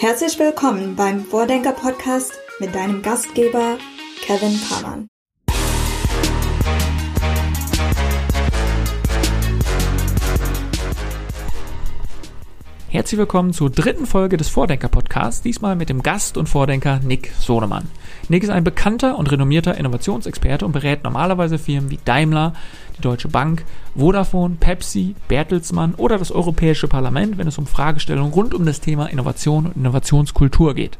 [0.00, 3.76] Herzlich willkommen beim Vordenker Podcast mit deinem Gastgeber
[4.22, 5.08] Kevin Pamann.
[12.92, 17.30] Herzlich willkommen zur dritten Folge des Vordenker Podcasts, diesmal mit dem Gast und Vordenker Nick
[17.38, 17.88] Sonemann.
[18.28, 22.52] Nick ist ein bekannter und renommierter Innovationsexperte und berät normalerweise Firmen wie Daimler,
[22.98, 23.64] die Deutsche Bank,
[23.94, 29.06] Vodafone, Pepsi, Bertelsmann oder das Europäische Parlament, wenn es um Fragestellungen rund um das Thema
[29.06, 30.98] Innovation und Innovationskultur geht.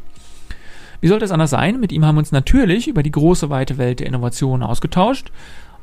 [1.01, 1.81] Wie sollte es anders sein?
[1.81, 5.33] Mit ihm haben wir uns natürlich über die große weite Welt der Innovation ausgetauscht.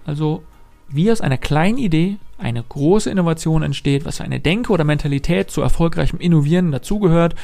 [0.05, 0.41] Also
[0.89, 5.49] wie aus einer kleinen Idee eine große Innovation entsteht, was für eine Denke oder Mentalität
[5.49, 7.35] zu erfolgreichem Innovieren dazugehört.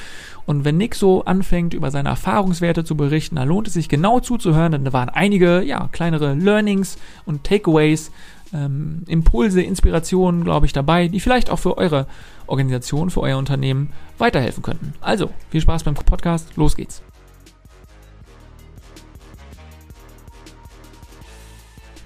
[0.46, 4.20] Und wenn Nick so anfängt, über seine Erfahrungswerte zu berichten, dann lohnt es sich genau
[4.20, 8.12] zuzuhören, denn da waren einige, ja, kleinere Learnings und Takeaways,
[8.54, 12.08] ähm, Impulse, Inspirationen, glaube ich, dabei, die vielleicht auch für eure
[12.46, 14.94] Organisation, für euer Unternehmen weiterhelfen könnten.
[15.02, 17.02] Also, viel Spaß beim Podcast, los geht's.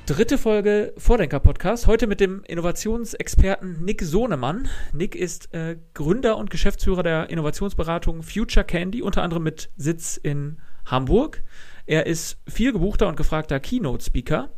[0.07, 1.85] Dritte Folge Vordenker Podcast.
[1.85, 4.69] Heute mit dem Innovationsexperten Nick Sohnemann.
[4.93, 10.61] Nick ist äh, Gründer und Geschäftsführer der Innovationsberatung Future Candy, unter anderem mit Sitz in
[10.85, 11.43] Hamburg.
[11.87, 14.49] Er ist viel gebuchter und gefragter Keynote-Speaker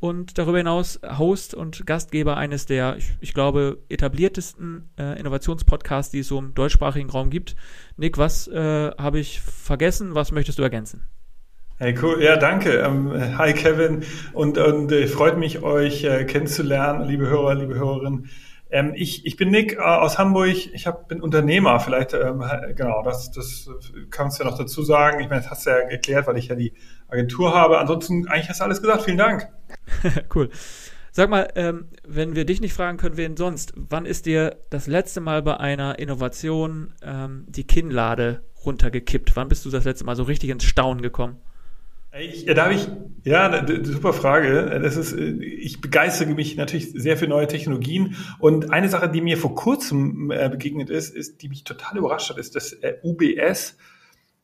[0.00, 6.20] und darüber hinaus Host und Gastgeber eines der, ich, ich glaube, etabliertesten äh, Innovationspodcasts, die
[6.20, 7.56] es so im deutschsprachigen Raum gibt.
[7.98, 10.14] Nick, was äh, habe ich vergessen?
[10.14, 11.04] Was möchtest du ergänzen?
[11.76, 12.22] Hey, cool.
[12.22, 12.78] Ja, danke.
[12.78, 14.04] Ähm, hi, Kevin.
[14.32, 18.30] Und, und äh, freut mich, euch äh, kennenzulernen, liebe Hörer, liebe Hörerinnen.
[18.70, 20.54] Ähm, ich, ich bin Nick äh, aus Hamburg.
[20.72, 21.80] Ich hab, bin Unternehmer.
[21.80, 22.44] Vielleicht, ähm,
[22.76, 23.68] genau, das, das
[24.10, 25.18] kannst du ja noch dazu sagen.
[25.18, 26.74] Ich meine, das hast du ja erklärt, weil ich ja die
[27.08, 27.80] Agentur habe.
[27.80, 29.02] Ansonsten, eigentlich hast du alles gesagt.
[29.02, 29.48] Vielen Dank.
[30.36, 30.50] cool.
[31.10, 34.86] Sag mal, ähm, wenn wir dich nicht fragen können, wen sonst, wann ist dir das
[34.86, 39.34] letzte Mal bei einer Innovation ähm, die Kinnlade runtergekippt?
[39.34, 41.40] Wann bist du das letzte Mal so richtig ins Staunen gekommen?
[42.20, 42.88] Ich, da habe ich,
[43.24, 44.78] ja, super Frage.
[44.82, 48.16] Das ist, ich begeistere mich natürlich sehr für neue Technologien.
[48.38, 52.30] Und eine Sache, die mir vor kurzem äh, begegnet ist, ist, die mich total überrascht
[52.30, 53.76] hat, ist, dass äh, UBS,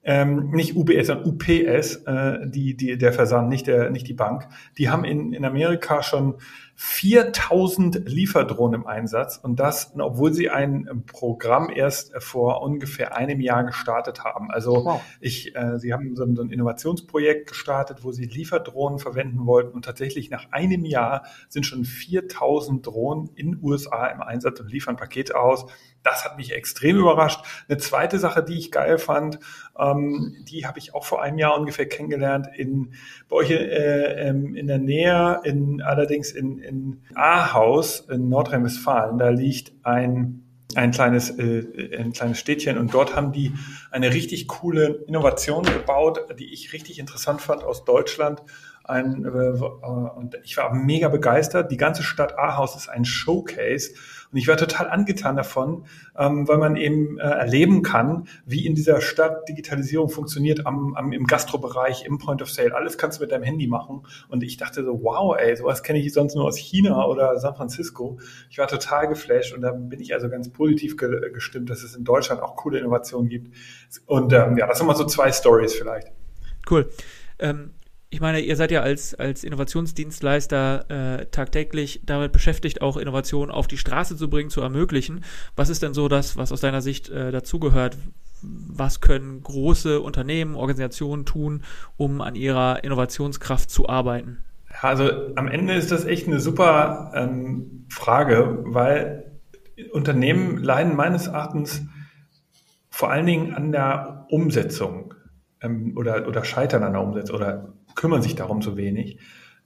[0.03, 4.49] ähm, nicht UBS, sondern UPS, äh, die, die, der Versand, nicht der, nicht die Bank,
[4.79, 6.37] die haben in, in Amerika schon
[6.83, 13.65] 4000 Lieferdrohnen im Einsatz und das, obwohl sie ein Programm erst vor ungefähr einem Jahr
[13.65, 14.51] gestartet haben.
[14.51, 15.03] Also wow.
[15.21, 19.75] ich, äh, sie haben so ein, so ein, Innovationsprojekt gestartet, wo sie Lieferdrohnen verwenden wollten
[19.75, 24.97] und tatsächlich nach einem Jahr sind schon 4000 Drohnen in USA im Einsatz und liefern
[24.97, 25.67] Pakete aus.
[26.03, 27.45] Das hat mich extrem überrascht.
[27.69, 29.39] Eine zweite Sache, die ich geil fand,
[29.79, 32.93] ähm, die habe ich auch vor einem Jahr ungefähr kennengelernt in
[33.29, 39.19] bei euch äh, ähm, in der Nähe, in allerdings in, in Ahaus in Nordrhein-Westfalen.
[39.19, 40.47] Da liegt ein
[40.77, 43.53] ein kleines, äh, ein kleines Städtchen und dort haben die
[43.91, 48.41] eine richtig coole Innovation gebaut, die ich richtig interessant fand aus Deutschland.
[48.85, 51.71] Ein, äh, und ich war mega begeistert.
[51.71, 53.93] Die ganze Stadt Ahaus ist ein Showcase
[54.33, 55.87] und ich war total angetan davon,
[56.17, 61.13] ähm, weil man eben äh, erleben kann, wie in dieser Stadt Digitalisierung funktioniert am, am,
[61.13, 62.75] im Gastrobereich, im Point of Sale.
[62.75, 64.07] Alles kannst du mit deinem Handy machen.
[64.29, 67.57] Und ich dachte so, wow, ey, sowas kenne ich sonst nur aus China oder San
[67.57, 68.19] Francisco.
[68.51, 71.97] Ich war total geflasht und da bin ich also ganz positiv ge gestimmt, dass es
[71.97, 73.55] in Deutschland auch coole Innovationen gibt.
[74.07, 76.13] Und ähm, ja, das sind mal so zwei Stories vielleicht.
[76.69, 76.89] Cool.
[77.41, 77.73] Ähm
[78.13, 83.69] ich meine, ihr seid ja als, als Innovationsdienstleister äh, tagtäglich damit beschäftigt, auch Innovationen auf
[83.69, 85.25] die Straße zu bringen, zu ermöglichen.
[85.55, 87.97] Was ist denn so das, was aus deiner Sicht äh, dazugehört?
[88.43, 91.63] Was können große Unternehmen, Organisationen tun,
[91.97, 94.39] um an ihrer Innovationskraft zu arbeiten?
[94.81, 99.31] Also am Ende ist das echt eine super ähm, Frage, weil
[99.93, 101.83] Unternehmen leiden meines Erachtens
[102.89, 105.15] vor allen Dingen an der Umsetzung
[105.63, 109.19] ähm, oder, oder scheitern an der Umsetzung oder kümmern sich darum so wenig.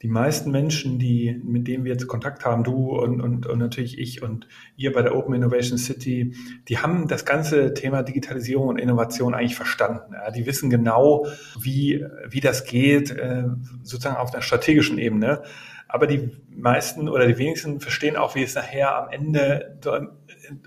[0.03, 3.97] Die meisten Menschen, die, mit denen wir jetzt Kontakt haben, du und, und, und natürlich
[3.97, 6.34] ich und ihr bei der Open Innovation City,
[6.69, 10.14] die haben das ganze Thema Digitalisierung und Innovation eigentlich verstanden.
[10.14, 11.26] Ja, die wissen genau,
[11.61, 13.44] wie, wie das geht, äh,
[13.85, 15.43] sozusagen auf einer strategischen Ebene.
[15.87, 19.79] Aber die meisten oder die wenigsten verstehen auch, wie es nachher am Ende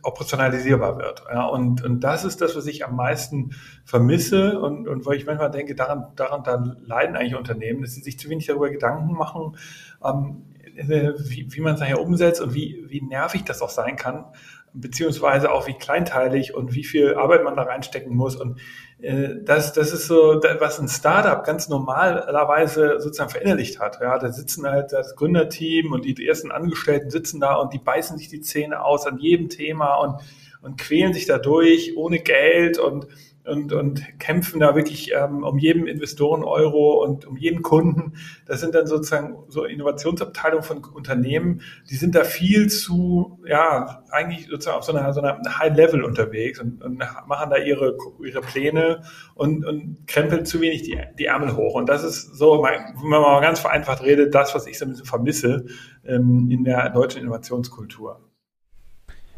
[0.03, 1.23] operationalisierbar wird.
[1.31, 3.51] Ja, und, und das ist das, was ich am meisten
[3.85, 8.01] vermisse und, und wo ich manchmal denke, daran, daran dann leiden eigentlich Unternehmen, dass sie
[8.01, 9.57] sich zu wenig darüber Gedanken machen,
[10.03, 10.43] ähm,
[10.75, 14.25] wie, wie man es nachher umsetzt und wie, wie nervig das auch sein kann,
[14.73, 18.35] beziehungsweise auch wie kleinteilig und wie viel Arbeit man da reinstecken muss.
[18.35, 18.59] Und
[18.99, 23.99] äh, das, das ist so, was ein Startup ganz normalerweise sozusagen verinnerlicht hat.
[24.01, 28.17] Ja, da sitzen halt das Gründerteam und die ersten Angestellten sitzen da und die beißen
[28.17, 30.21] sich die Zähne aus an jedem Thema und,
[30.61, 33.07] und quälen sich da durch ohne Geld und
[33.47, 38.13] und, und kämpfen da wirklich ähm, um jeden Investoren-Euro und um jeden Kunden.
[38.45, 44.47] Das sind dann sozusagen so Innovationsabteilungen von Unternehmen, die sind da viel zu, ja, eigentlich
[44.47, 49.01] sozusagen auf so einer, so einer High-Level unterwegs und, und machen da ihre, ihre Pläne
[49.35, 51.75] und, und krempeln zu wenig die, die Ärmel hoch.
[51.75, 54.89] Und das ist so, wenn man mal ganz vereinfacht redet, das, was ich so ein
[54.89, 55.65] bisschen vermisse
[56.05, 58.26] ähm, in der deutschen Innovationskultur.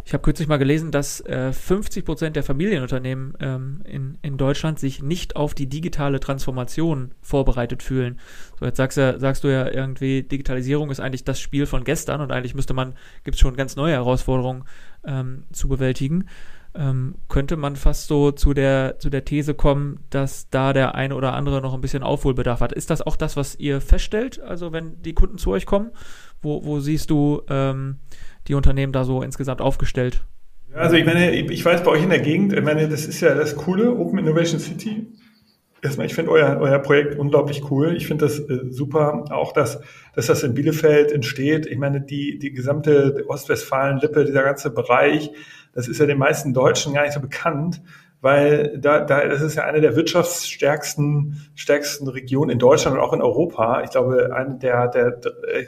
[0.06, 4.80] Ich habe kürzlich mal gelesen, dass äh, 50 Prozent der Familienunternehmen ähm, in, in Deutschland
[4.80, 8.19] sich nicht auf die digitale Transformation vorbereitet fühlen.
[8.60, 12.22] So, jetzt sagst, ja, sagst du ja irgendwie, Digitalisierung ist eigentlich das Spiel von gestern
[12.22, 12.94] und eigentlich müsste man,
[13.24, 14.63] gibt es schon ganz neue Herausforderungen
[15.06, 16.25] ähm, zu bewältigen.
[16.75, 21.16] Ähm, könnte man fast so zu der, zu der These kommen, dass da der eine
[21.16, 22.74] oder andere noch ein bisschen Aufholbedarf hat.
[22.74, 24.40] Ist das auch das, was ihr feststellt?
[24.40, 25.90] Also wenn die Kunden zu euch kommen,
[26.42, 27.98] wo, wo siehst du, ähm,
[28.50, 30.24] die Unternehmen da so insgesamt aufgestellt?
[30.74, 33.34] Also ich meine, ich weiß bei euch in der Gegend, ich meine, das ist ja
[33.34, 35.07] das Coole, Open Innovation City.
[35.81, 37.96] Erstmal, ich finde euer, euer Projekt unglaublich cool.
[37.96, 39.80] Ich finde das äh, super, auch dass,
[40.13, 41.66] dass das in Bielefeld entsteht.
[41.66, 45.31] Ich meine, die, die gesamte Ostwestfalen-Lippe, dieser ganze Bereich,
[45.74, 47.81] das ist ja den meisten Deutschen gar nicht so bekannt
[48.21, 53.13] weil da, da das ist ja eine der wirtschaftsstärksten stärksten Regionen in Deutschland und auch
[53.13, 53.81] in Europa.
[53.83, 55.19] Ich glaube, eine der, der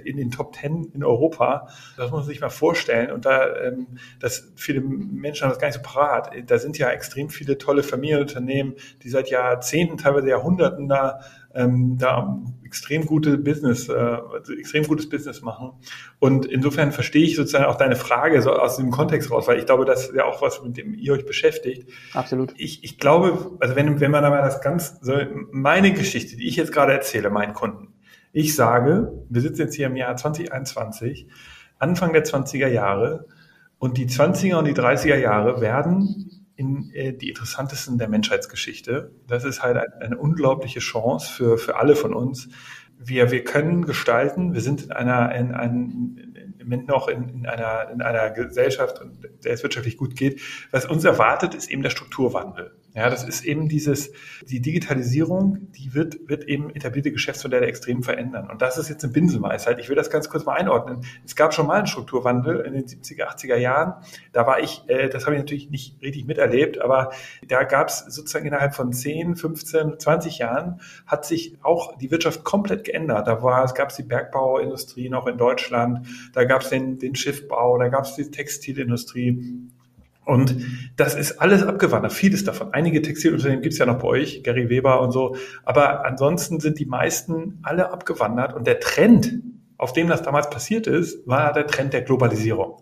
[0.05, 1.67] in den Top Ten in Europa.
[1.95, 3.11] Das muss man sich mal vorstellen.
[3.11, 3.87] Und da, ähm,
[4.19, 6.31] das viele Menschen haben das gar nicht so parat.
[6.47, 11.21] Da sind ja extrem viele tolle Familienunternehmen, die seit Jahrzehnten, teilweise Jahrhunderten da
[11.53, 14.17] ähm, da extrem gute Business, äh,
[14.57, 15.73] extrem gutes Business machen.
[16.19, 19.65] Und insofern verstehe ich sozusagen auch deine Frage so aus dem Kontext raus, weil ich
[19.65, 21.89] glaube, das ist ja auch was, mit dem ihr euch beschäftigt.
[22.13, 22.53] Absolut.
[22.57, 25.13] Ich, ich glaube, also wenn, wenn man da mal das ganz, so
[25.51, 27.93] meine Geschichte, die ich jetzt gerade erzähle, meinen Kunden.
[28.31, 31.27] Ich sage, wir sitzen jetzt hier im Jahr 2021,
[31.77, 33.25] Anfang der 20er Jahre,
[33.79, 39.11] und die 20er und die 30er Jahre werden in äh, die interessantesten der Menschheitsgeschichte.
[39.27, 42.49] Das ist halt eine, eine unglaubliche Chance für, für alle von uns.
[42.99, 47.45] Wir, wir können gestalten, wir sind in einer, in, in, im Moment noch in, in,
[47.47, 49.01] einer, in einer Gesellschaft,
[49.43, 50.39] der es wirtschaftlich gut geht.
[50.69, 52.75] Was uns erwartet, ist eben der Strukturwandel.
[52.93, 54.11] Ja, das ist eben dieses,
[54.45, 58.49] die Digitalisierung, die wird, wird eben etablierte Geschäftsmodelle extrem verändern.
[58.49, 59.79] Und das ist jetzt eine Binsenweisheit.
[59.79, 61.05] Ich will das ganz kurz mal einordnen.
[61.25, 63.93] Es gab schon mal einen Strukturwandel in den 70er, 80er Jahren.
[64.33, 67.11] Da war ich, äh, das habe ich natürlich nicht richtig miterlebt, aber
[67.47, 72.43] da gab es sozusagen innerhalb von 10, 15, 20 Jahren hat sich auch die Wirtschaft
[72.43, 73.25] komplett geändert.
[73.25, 77.77] Da war, es gab die Bergbauindustrie noch in Deutschland, da gab es den, den Schiffbau,
[77.77, 79.69] da gab es die Textilindustrie.
[80.31, 80.55] Und
[80.95, 82.69] das ist alles abgewandert, vieles davon.
[82.71, 85.35] Einige Textilunternehmen gibt es ja noch bei euch, Gary Weber und so.
[85.65, 88.53] Aber ansonsten sind die meisten alle abgewandert.
[88.53, 89.41] Und der Trend,
[89.75, 92.81] auf dem das damals passiert ist, war der Trend der Globalisierung.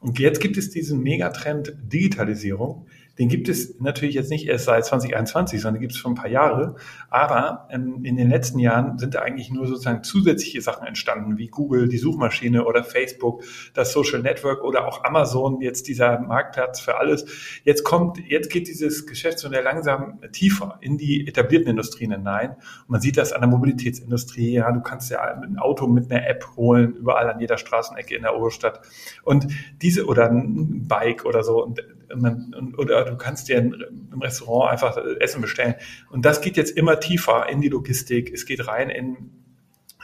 [0.00, 2.86] Und jetzt gibt es diesen Megatrend Digitalisierung,
[3.20, 6.30] den gibt es natürlich jetzt nicht erst seit 2021, sondern gibt es schon ein paar
[6.30, 6.76] Jahre.
[7.10, 11.48] Aber ähm, in den letzten Jahren sind da eigentlich nur sozusagen zusätzliche Sachen entstanden, wie
[11.48, 13.44] Google, die Suchmaschine oder Facebook,
[13.74, 17.26] das Social Network oder auch Amazon, jetzt dieser Marktplatz für alles.
[17.62, 22.52] Jetzt kommt, jetzt geht dieses Geschäftsmodell langsam tiefer in die etablierten Industrien hinein.
[22.52, 24.52] Und man sieht das an der Mobilitätsindustrie.
[24.52, 28.22] Ja, du kannst ja ein Auto mit einer App holen, überall an jeder Straßenecke in
[28.22, 28.80] der Oberstadt.
[29.24, 29.46] Und
[29.82, 31.62] diese, oder ein Bike oder so.
[31.62, 31.82] Und
[32.16, 35.74] man, oder du kannst dir im Restaurant einfach Essen bestellen.
[36.10, 38.32] Und das geht jetzt immer tiefer in die Logistik.
[38.32, 39.30] Es geht rein in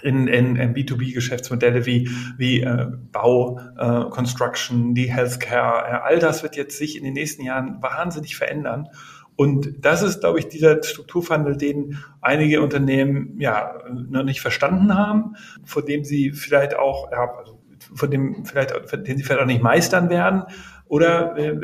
[0.02, 5.90] in, in, in B2B-Geschäftsmodelle wie, wie äh, Bau, äh, Construction, die Healthcare.
[5.90, 8.88] Ja, all das wird jetzt sich in den nächsten Jahren wahnsinnig verändern.
[9.36, 15.36] Und das ist, glaube ich, dieser Strukturwandel, den einige Unternehmen ja noch nicht verstanden haben,
[15.64, 17.60] vor dem sie vielleicht auch, ja, also
[17.94, 20.44] von dem vielleicht, den sie vielleicht auch nicht meistern werden
[20.88, 21.58] oder äh,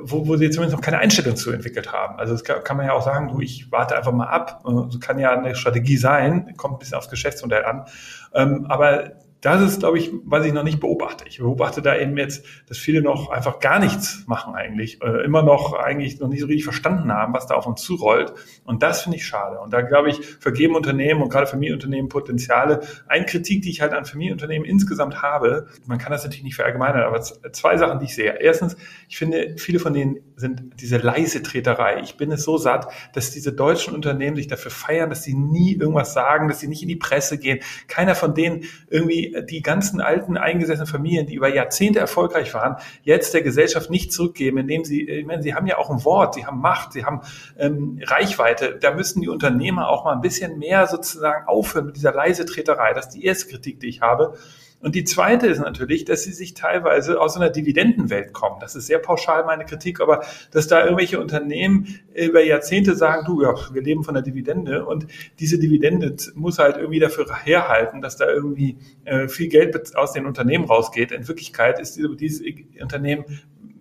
[0.00, 2.18] wo, wo sie zumindest noch keine Einstellung zu entwickelt haben.
[2.18, 4.62] Also das kann, kann man ja auch sagen, du, ich warte einfach mal ab.
[4.64, 7.86] Das kann ja eine Strategie sein, kommt ein bisschen aufs Geschäftsmodell an.
[8.34, 11.24] Ähm, aber das ist, glaube ich, was ich noch nicht beobachte.
[11.28, 15.42] Ich beobachte da eben jetzt, dass viele noch einfach gar nichts machen eigentlich, äh, immer
[15.42, 18.32] noch eigentlich noch nicht so richtig verstanden haben, was da auf uns zurollt.
[18.64, 19.60] Und das finde ich schade.
[19.60, 22.80] Und da, glaube ich, vergeben Unternehmen und gerade Familienunternehmen Potenziale.
[23.06, 27.02] Ein Kritik, die ich halt an Familienunternehmen insgesamt habe, man kann das natürlich nicht verallgemeinern,
[27.02, 28.40] aber zwei Sachen, die ich sehe.
[28.40, 28.76] Erstens,
[29.08, 32.00] ich finde, viele von denen sind diese leise Treterei.
[32.00, 35.74] Ich bin es so satt, dass diese deutschen Unternehmen sich dafür feiern, dass sie nie
[35.74, 37.58] irgendwas sagen, dass sie nicht in die Presse gehen.
[37.88, 43.34] Keiner von denen irgendwie die, ganzen alten eingesessenen Familien, die über Jahrzehnte erfolgreich waren, jetzt
[43.34, 46.46] der Gesellschaft nicht zurückgeben, indem sie, ich meine, sie haben ja auch ein Wort, sie
[46.46, 47.22] haben Macht, sie haben
[47.58, 48.78] ähm, Reichweite.
[48.80, 52.92] Da müssen die Unternehmer auch mal ein bisschen mehr sozusagen aufhören mit dieser leise Treterei.
[52.94, 54.38] Das ist die erste Kritik, die ich habe.
[54.80, 58.60] Und die zweite ist natürlich, dass sie sich teilweise aus einer Dividendenwelt kommen.
[58.60, 63.42] Das ist sehr pauschal meine Kritik, aber dass da irgendwelche Unternehmen über Jahrzehnte sagen, du,
[63.42, 65.08] ja, wir leben von der Dividende und
[65.40, 70.26] diese Dividende muss halt irgendwie dafür herhalten, dass da irgendwie äh, viel Geld aus den
[70.26, 71.10] Unternehmen rausgeht.
[71.10, 72.42] In Wirklichkeit ist diese, dieses
[72.80, 73.24] Unternehmen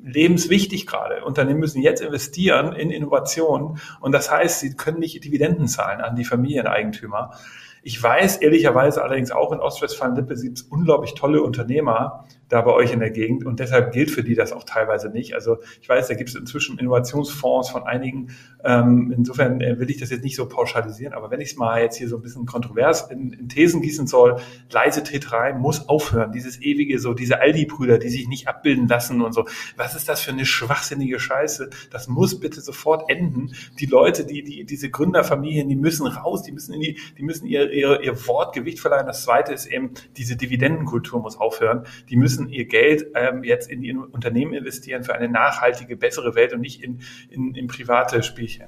[0.04, 1.24] lebenswichtig gerade.
[1.24, 6.16] Unternehmen müssen jetzt investieren in Innovation und das heißt, sie können nicht Dividenden zahlen an
[6.16, 7.32] die Familieneigentümer.
[7.88, 12.94] Ich weiß ehrlicherweise allerdings auch in Ostwestfalen-Lippe gibt es unglaublich tolle Unternehmer, da bei euch
[12.94, 15.34] in der Gegend und deshalb gilt für die das auch teilweise nicht.
[15.34, 18.30] Also ich weiß, da gibt es inzwischen Innovationsfonds von einigen.
[18.64, 21.82] Ähm, insofern äh, will ich das jetzt nicht so pauschalisieren, aber wenn ich es mal
[21.82, 24.38] jetzt hier so ein bisschen kontrovers in, in Thesen gießen soll,
[24.72, 26.32] leise Treterei muss aufhören.
[26.32, 29.46] Dieses ewige so, diese Aldi-Brüder, die sich nicht abbilden lassen und so.
[29.76, 31.70] Was ist das für eine schwachsinnige Scheiße?
[31.92, 33.52] Das muss bitte sofort enden.
[33.80, 37.46] Die Leute, die, die, diese Gründerfamilien, die müssen raus, die müssen in die, die müssen
[37.46, 39.06] ihr, ihr, ihr Wort Gewicht verleihen.
[39.06, 41.86] Das zweite ist eben, diese Dividendenkultur muss aufhören.
[42.10, 46.36] Die müssen müssen ihr Geld ähm, jetzt in die Unternehmen investieren für eine nachhaltige, bessere
[46.36, 48.68] Welt und nicht in, in, in private Spielchen.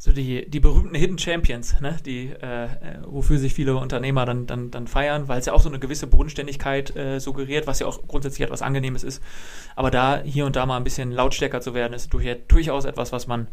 [0.00, 1.96] So die, die berühmten Hidden Champions, ne?
[2.06, 2.68] die, äh, äh,
[3.04, 6.06] wofür sich viele Unternehmer dann, dann, dann feiern, weil es ja auch so eine gewisse
[6.06, 9.20] Bodenständigkeit äh, suggeriert, was ja auch grundsätzlich etwas Angenehmes ist.
[9.74, 13.26] Aber da hier und da mal ein bisschen lautstärker zu werden, ist durchaus etwas, was
[13.26, 13.48] man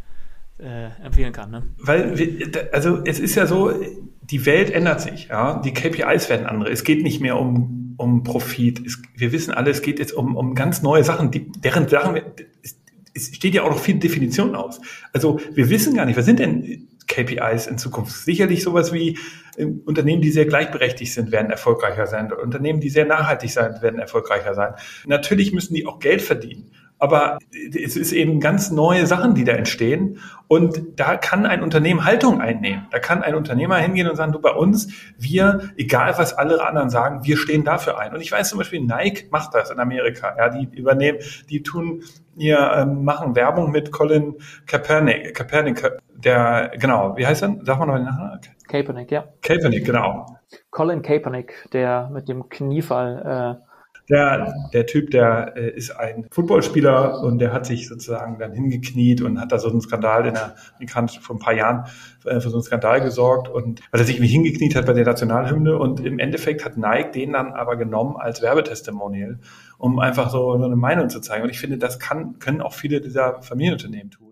[0.59, 1.49] äh, empfehlen kann.
[1.49, 1.63] Ne?
[1.79, 3.73] Weil, wir, also es ist ja so,
[4.21, 6.69] die Welt ändert sich, ja, die KPIs werden andere.
[6.69, 8.85] Es geht nicht mehr um um Profit.
[8.85, 12.21] Es, wir wissen alle, es geht jetzt um, um ganz neue Sachen, die, deren Sachen,
[12.63, 12.77] es,
[13.13, 14.81] es steht ja auch noch viel Definition aus.
[15.13, 18.13] Also wir wissen gar nicht, was sind denn KPIs in Zukunft?
[18.25, 19.17] Sicherlich sowas wie
[19.57, 22.31] äh, Unternehmen, die sehr gleichberechtigt sind, werden erfolgreicher sein.
[22.31, 24.73] Unternehmen, die sehr nachhaltig sein, werden erfolgreicher sein.
[25.05, 26.71] Natürlich müssen die auch Geld verdienen.
[26.97, 30.19] Aber es ist eben ganz neue Sachen, die da entstehen.
[30.47, 32.87] Und da kann ein Unternehmen Haltung einnehmen.
[32.91, 34.87] Da kann ein Unternehmer hingehen und sagen, du bei uns,
[35.17, 38.13] wir, egal was alle anderen sagen, wir stehen dafür ein.
[38.13, 40.35] Und ich weiß zum Beispiel, Nike macht das in Amerika.
[40.37, 42.03] Ja, die übernehmen, die tun,
[42.37, 44.35] ihr ähm, machen Werbung mit Colin
[44.65, 45.83] Kaepernick, Kaepernick,
[46.13, 47.57] der, genau, wie heißt er?
[47.63, 48.39] Sag mal noch den Nachnamen.
[48.67, 49.25] Kaepernick, ja.
[49.41, 50.25] Kaepernick, genau.
[50.71, 53.74] Colin Kaepernick, der mit dem Kniefall äh,
[54.09, 59.21] der, der Typ, der äh, ist ein Footballspieler und der hat sich sozusagen dann hingekniet
[59.21, 61.85] und hat da so einen Skandal in der Amerikanische vor ein paar Jahren
[62.25, 65.05] äh, für so einen Skandal gesorgt und weil er sich irgendwie hingekniet hat bei der
[65.05, 69.39] Nationalhymne und im Endeffekt hat Nike den dann aber genommen als Werbetestimonial,
[69.77, 71.43] um einfach so, so eine Meinung zu zeigen.
[71.43, 74.24] Und ich finde, das kann, können auch viele dieser Familienunternehmen tun.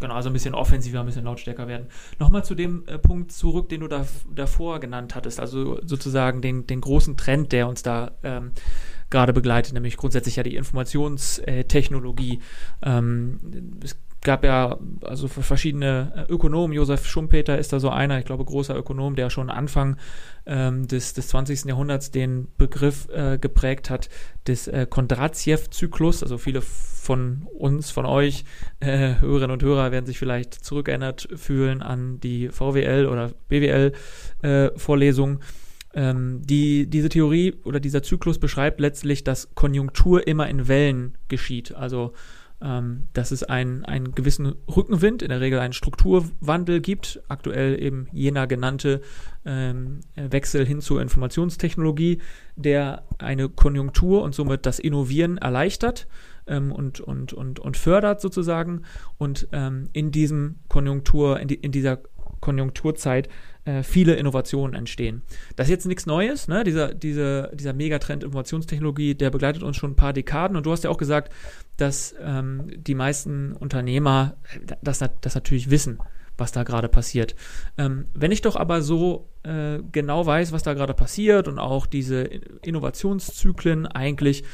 [0.00, 1.86] Genau, also ein bisschen offensiver, ein bisschen lautstärker werden.
[2.18, 6.66] Nochmal zu dem äh, Punkt zurück, den du da, davor genannt hattest, also sozusagen den,
[6.66, 8.52] den großen Trend, der uns da ähm,
[9.10, 12.40] gerade begleitet, nämlich grundsätzlich ja die Informationstechnologie.
[12.82, 18.24] Ähm, es gab ja also verschiedene äh, Ökonomen, Josef Schumpeter ist da so einer, ich
[18.24, 19.96] glaube großer Ökonom, der schon Anfang
[20.46, 21.64] ähm, des, des 20.
[21.64, 24.08] Jahrhunderts den Begriff äh, geprägt hat
[24.46, 26.22] des äh, Kondratjew-Zyklus.
[26.22, 28.44] Also viele von uns, von euch,
[28.80, 35.38] äh, Hörerinnen und Hörer werden sich vielleicht zurückerinnert fühlen an die VWL oder BWL-Vorlesung.
[35.38, 35.44] Äh,
[35.92, 41.74] ähm, die, diese Theorie oder dieser Zyklus beschreibt letztlich, dass Konjunktur immer in Wellen geschieht.
[41.74, 42.12] Also
[42.62, 48.08] ähm, dass es einen, einen gewissen Rückenwind, in der Regel einen Strukturwandel gibt, aktuell eben
[48.12, 49.00] jener genannte
[49.44, 52.20] ähm, Wechsel hin zur Informationstechnologie,
[52.56, 56.06] der eine Konjunktur und somit das Innovieren erleichtert
[56.46, 58.82] ähm, und, und, und, und fördert sozusagen.
[59.16, 61.98] Und ähm, in diesem Konjunktur, in, die, in dieser
[62.40, 63.28] Konjunkturzeit
[63.64, 65.22] äh, viele Innovationen entstehen.
[65.56, 66.64] Das ist jetzt nichts Neues, ne?
[66.64, 70.84] dieser, diese, dieser Megatrend Informationstechnologie, der begleitet uns schon ein paar Dekaden und du hast
[70.84, 71.32] ja auch gesagt,
[71.76, 74.36] dass ähm, die meisten Unternehmer
[74.82, 75.98] das, das natürlich wissen,
[76.36, 77.34] was da gerade passiert.
[77.76, 81.86] Ähm, wenn ich doch aber so äh, genau weiß, was da gerade passiert und auch
[81.86, 84.44] diese Innovationszyklen eigentlich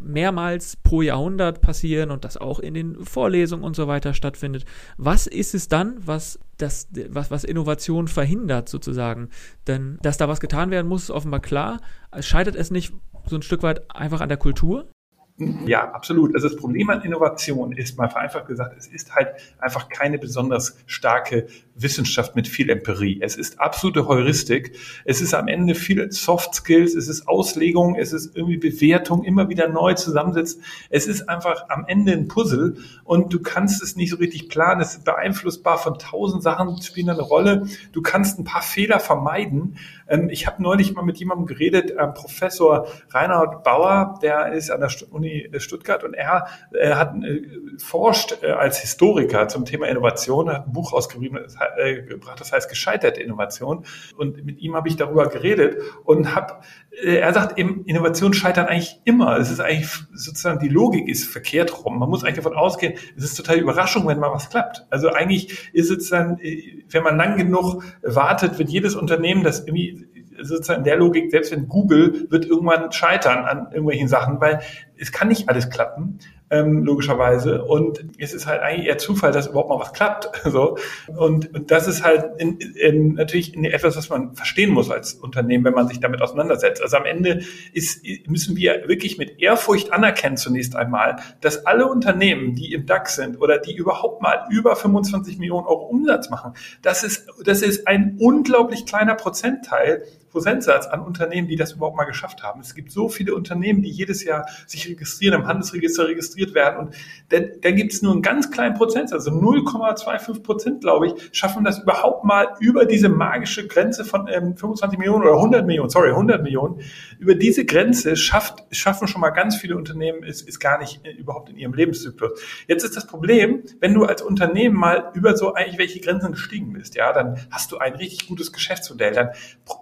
[0.00, 4.64] mehrmals pro Jahrhundert passieren und das auch in den Vorlesungen und so weiter stattfindet.
[4.96, 9.30] Was ist es dann, was das, was, was Innovation verhindert sozusagen?
[9.66, 11.80] Denn dass da was getan werden muss, ist offenbar klar.
[12.20, 12.92] Scheitert es nicht
[13.26, 14.88] so ein Stück weit einfach an der Kultur?
[15.36, 16.32] Ja, absolut.
[16.36, 20.76] Also das Problem an Innovation ist, mal vereinfacht gesagt, es ist halt einfach keine besonders
[20.86, 23.18] starke Wissenschaft mit viel Empirie.
[23.20, 24.78] Es ist absolute Heuristik.
[25.04, 26.94] Es ist am Ende viel Soft Skills.
[26.94, 27.96] Es ist Auslegung.
[27.96, 30.62] Es ist irgendwie Bewertung, immer wieder neu zusammensetzen.
[30.88, 34.80] Es ist einfach am Ende ein Puzzle und du kannst es nicht so richtig planen.
[34.80, 37.66] Es ist beeinflussbar von tausend Sachen, spielen eine Rolle.
[37.90, 39.78] Du kannst ein paar Fehler vermeiden.
[40.08, 44.90] Ähm, ich habe neulich mal mit jemandem geredet, Professor Reinhard Bauer, der ist an der
[45.10, 47.42] Uni Stuttgart und er äh, hat äh,
[47.78, 52.52] forscht äh, als Historiker zum Thema Innovation, hat ein Buch ausgeschrieben, das, äh, gebracht, das
[52.52, 53.84] heißt gescheiterte Innovation.
[54.16, 58.66] Und mit ihm habe ich darüber geredet und habe äh, er sagt eben, Innovation scheitern
[58.66, 59.36] eigentlich immer.
[59.38, 61.98] Es ist eigentlich sozusagen, die Logik ist verkehrt rum.
[61.98, 64.86] Man muss eigentlich davon ausgehen, es ist total Überraschung, wenn mal was klappt.
[64.90, 69.60] Also eigentlich ist es dann, äh, wenn man lang genug wartet, wird jedes Unternehmen, das
[69.60, 70.06] irgendwie
[70.40, 74.60] sozusagen in der Logik, selbst wenn Google wird irgendwann scheitern an irgendwelchen Sachen, weil
[74.96, 76.18] es kann nicht alles klappen
[76.54, 77.64] ähm, logischerweise.
[77.64, 80.30] Und es ist halt eigentlich eher Zufall, dass überhaupt mal was klappt.
[80.44, 80.78] so.
[81.16, 85.64] und, und das ist halt in, in, natürlich etwas, was man verstehen muss als Unternehmen,
[85.64, 86.82] wenn man sich damit auseinandersetzt.
[86.82, 87.42] Also am Ende
[87.72, 93.16] ist, müssen wir wirklich mit Ehrfurcht anerkennen zunächst einmal, dass alle Unternehmen, die im DAX
[93.16, 97.88] sind oder die überhaupt mal über 25 Millionen Euro Umsatz machen, das ist, das ist
[97.88, 102.60] ein unglaublich kleiner Prozentteil Prozentsatz an Unternehmen, die das überhaupt mal geschafft haben.
[102.60, 106.94] Es gibt so viele Unternehmen, die jedes Jahr sich registrieren, im Handelsregister registriert werden und
[107.28, 111.62] dann, dann gibt es nur einen ganz kleinen Prozentsatz, also 0,25 Prozent, glaube ich, schaffen
[111.62, 116.10] das überhaupt mal über diese magische Grenze von ähm, 25 Millionen oder 100 Millionen, sorry,
[116.10, 116.80] 100 Millionen.
[117.20, 121.12] Über diese Grenze schafft, schaffen schon mal ganz viele Unternehmen, ist, ist gar nicht äh,
[121.12, 122.32] überhaupt in ihrem Lebenszyklus.
[122.66, 126.72] Jetzt ist das Problem, wenn du als Unternehmen mal über so eigentlich welche Grenzen gestiegen
[126.72, 129.28] bist, ja, dann hast du ein richtig gutes Geschäftsmodell, dann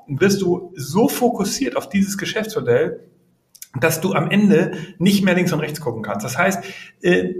[0.08, 3.08] wirst du so fokussiert auf dieses Geschäftsmodell,
[3.80, 6.24] dass du am Ende nicht mehr links und rechts gucken kannst.
[6.24, 6.62] Das heißt,
[7.00, 7.34] äh,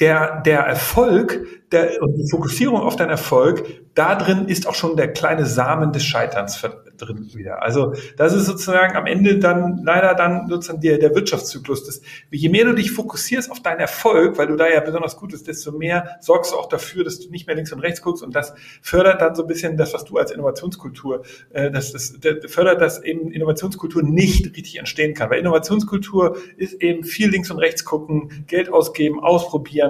[0.00, 3.64] der, der Erfolg der, und die Fokussierung auf deinen Erfolg,
[3.94, 6.62] da drin ist auch schon der kleine Samen des Scheiterns
[6.96, 7.62] drin wieder.
[7.62, 11.84] Also das ist sozusagen am Ende dann leider dann sozusagen der, der Wirtschaftszyklus.
[11.84, 12.00] Das,
[12.30, 15.46] je mehr du dich fokussierst auf deinen Erfolg, weil du da ja besonders gut bist,
[15.46, 18.34] desto mehr sorgst du auch dafür, dass du nicht mehr links und rechts guckst und
[18.34, 22.50] das fördert dann so ein bisschen das, was du als Innovationskultur, äh, das, das, das
[22.50, 25.30] fördert, dass eben Innovationskultur nicht richtig entstehen kann.
[25.30, 29.87] Weil Innovationskultur ist eben viel links und rechts gucken, Geld ausgeben, ausprobieren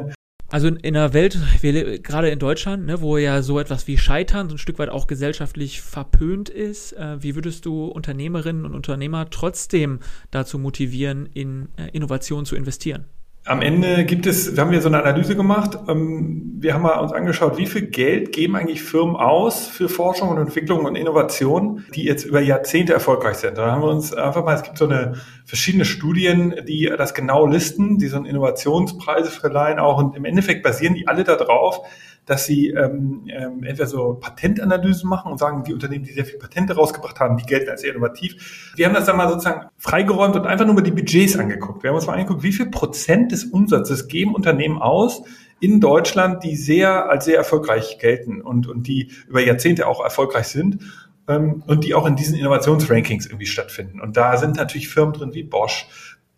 [0.49, 3.99] also in, in einer Welt, wir, gerade in Deutschland, ne, wo ja so etwas wie
[3.99, 8.75] Scheitern so ein Stück weit auch gesellschaftlich verpönt ist, äh, wie würdest du Unternehmerinnen und
[8.75, 10.01] Unternehmer trotzdem
[10.31, 13.07] dazu motivieren, in äh, Innovation zu investieren?
[13.49, 15.79] Am Ende gibt es, wir haben hier so eine Analyse gemacht.
[15.89, 20.29] Ähm, wir haben mal uns angeschaut, wie viel Geld geben eigentlich Firmen aus für Forschung
[20.29, 23.57] und Entwicklung und Innovation, die jetzt über Jahrzehnte erfolgreich sind.
[23.57, 25.15] Da haben wir uns einfach mal, es gibt so eine
[25.47, 30.63] verschiedene Studien, die das genau listen, die so einen Innovationspreise verleihen auch und im Endeffekt
[30.63, 31.81] basieren die alle darauf,
[32.29, 36.39] dass sie ähm, ähm, entweder so Patentanalysen machen und sagen, die Unternehmen, die sehr viele
[36.39, 38.73] Patente rausgebracht haben, die gelten als sehr innovativ.
[38.77, 41.83] Wir haben das dann mal sozusagen freigeräumt und einfach nur mal die Budgets angeguckt.
[41.83, 45.23] Wir haben uns mal angeguckt, wie viel Prozent des Umsatzes geben Unternehmen aus
[45.61, 50.49] in Deutschland, die sehr als sehr erfolgreich gelten und, und die über Jahrzehnte auch erfolgreich
[50.49, 50.81] sind
[51.29, 54.01] ähm, und die auch in diesen Innovationsrankings irgendwie stattfinden.
[54.01, 55.87] Und da sind natürlich Firmen drin wie Bosch,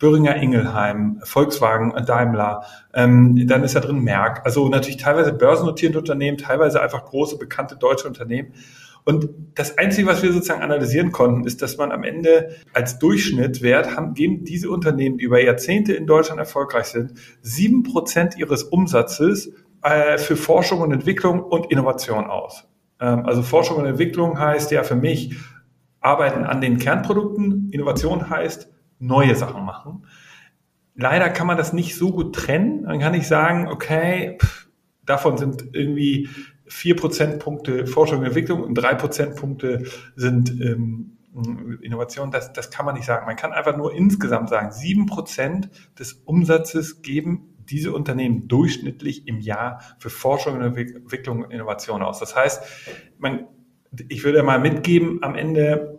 [0.01, 4.41] Böhringer Ingelheim, Volkswagen, Daimler, ähm, dann ist da drin Merck.
[4.43, 8.53] Also natürlich teilweise börsennotierende Unternehmen, teilweise einfach große, bekannte deutsche Unternehmen.
[9.03, 13.95] Und das Einzige, was wir sozusagen analysieren konnten, ist, dass man am Ende als Durchschnittwert
[13.95, 19.53] haben, geben diese Unternehmen, die über Jahrzehnte in Deutschland erfolgreich sind, sieben Prozent ihres Umsatzes
[19.83, 22.67] äh, für Forschung und Entwicklung und Innovation aus.
[22.99, 25.35] Ähm, also Forschung und Entwicklung heißt ja für mich
[25.99, 27.69] Arbeiten an den Kernprodukten.
[27.71, 28.69] Innovation heißt
[29.01, 30.05] neue Sachen machen.
[30.95, 32.83] Leider kann man das nicht so gut trennen.
[32.83, 34.69] Dann kann ich sagen, okay, pff,
[35.05, 36.29] davon sind irgendwie
[36.65, 39.83] vier Prozentpunkte Forschung und Entwicklung und drei Prozentpunkte
[40.15, 41.17] sind ähm,
[41.81, 42.31] Innovation.
[42.31, 43.25] Das, das kann man nicht sagen.
[43.25, 49.39] Man kann einfach nur insgesamt sagen, sieben Prozent des Umsatzes geben diese Unternehmen durchschnittlich im
[49.39, 52.19] Jahr für Forschung und Entwicklung und Innovation aus.
[52.19, 52.63] Das heißt,
[53.17, 53.47] man,
[54.09, 55.90] ich würde mal mitgeben, am Ende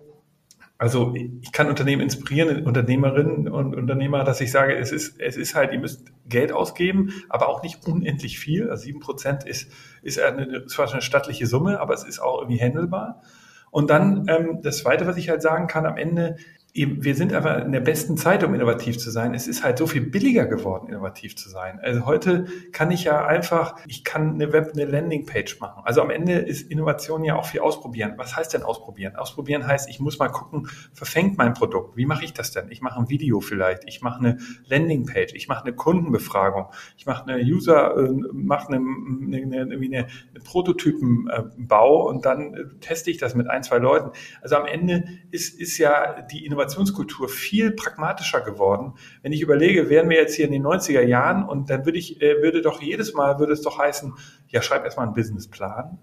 [0.83, 5.55] also ich kann Unternehmen inspirieren, Unternehmerinnen und Unternehmer, dass ich sage, es ist, es ist
[5.55, 8.69] halt, ihr müsst Geld ausgeben, aber auch nicht unendlich viel.
[8.69, 9.71] Also sieben Prozent ist,
[10.03, 13.23] ist eine, zwar eine stattliche Summe, aber es ist auch irgendwie handelbar.
[13.71, 16.35] Und dann ähm, das Zweite, was ich halt sagen kann, am Ende
[16.75, 19.35] wir sind aber in der besten Zeit, um innovativ zu sein.
[19.35, 21.79] Es ist halt so viel billiger geworden, innovativ zu sein.
[21.83, 25.83] Also heute kann ich ja einfach, ich kann eine Web, eine Landingpage machen.
[25.85, 28.15] Also am Ende ist Innovation ja auch viel ausprobieren.
[28.17, 29.17] Was heißt denn ausprobieren?
[29.17, 31.99] Ausprobieren heißt, ich muss mal gucken, verfängt mein Produkt?
[31.99, 32.71] Wie mache ich das denn?
[32.71, 33.85] Ich mache ein Video vielleicht.
[33.87, 35.35] Ich mache eine Landingpage.
[35.35, 36.69] Ich mache eine Kundenbefragung.
[36.97, 40.07] Ich mache eine User, äh, mache eine, eine, eine, eine
[40.43, 44.11] Prototypenbau und dann äh, teste ich das mit ein, zwei Leuten.
[44.41, 48.95] Also am Ende ist, ist ja die Innovation Innovationskultur viel pragmatischer geworden.
[49.23, 52.23] Wenn ich überlege, wären wir jetzt hier in den 90er Jahren und dann würde ich,
[52.23, 54.15] äh, würde doch jedes Mal, würde es doch heißen,
[54.49, 55.99] ja, schreib erstmal einen Businessplan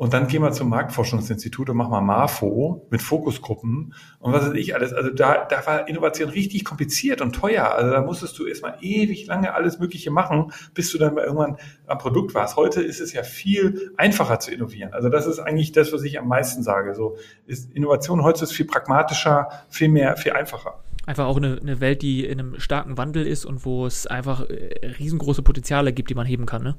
[0.00, 4.54] und dann gehen wir zum Marktforschungsinstitut und machen mal MAFO mit Fokusgruppen und was weiß
[4.54, 4.94] ich alles.
[4.94, 7.74] Also da, da war Innovation richtig kompliziert und teuer.
[7.74, 11.58] Also da musstest du erstmal ewig lange alles Mögliche machen, bis du dann mal irgendwann
[11.86, 12.56] am Produkt warst.
[12.56, 14.94] Heute ist es ja viel einfacher zu innovieren.
[14.94, 16.94] Also das ist eigentlich das, was ich am meisten sage.
[16.94, 21.80] So ist Innovation heute ist viel pragmatischer, viel mehr, viel einfacher einfach auch eine, eine,
[21.80, 26.08] Welt, die in einem starken Wandel ist und wo es einfach äh, riesengroße Potenziale gibt,
[26.08, 26.62] die man heben kann.
[26.62, 26.76] Ne?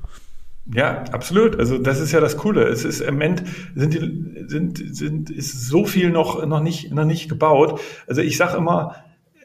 [0.65, 1.57] Ja, absolut.
[1.59, 2.63] Also das ist ja das Coole.
[2.63, 3.43] Es ist im Moment
[3.75, 7.81] sind die sind sind ist so viel noch noch nicht noch nicht gebaut.
[8.07, 8.95] Also ich sage immer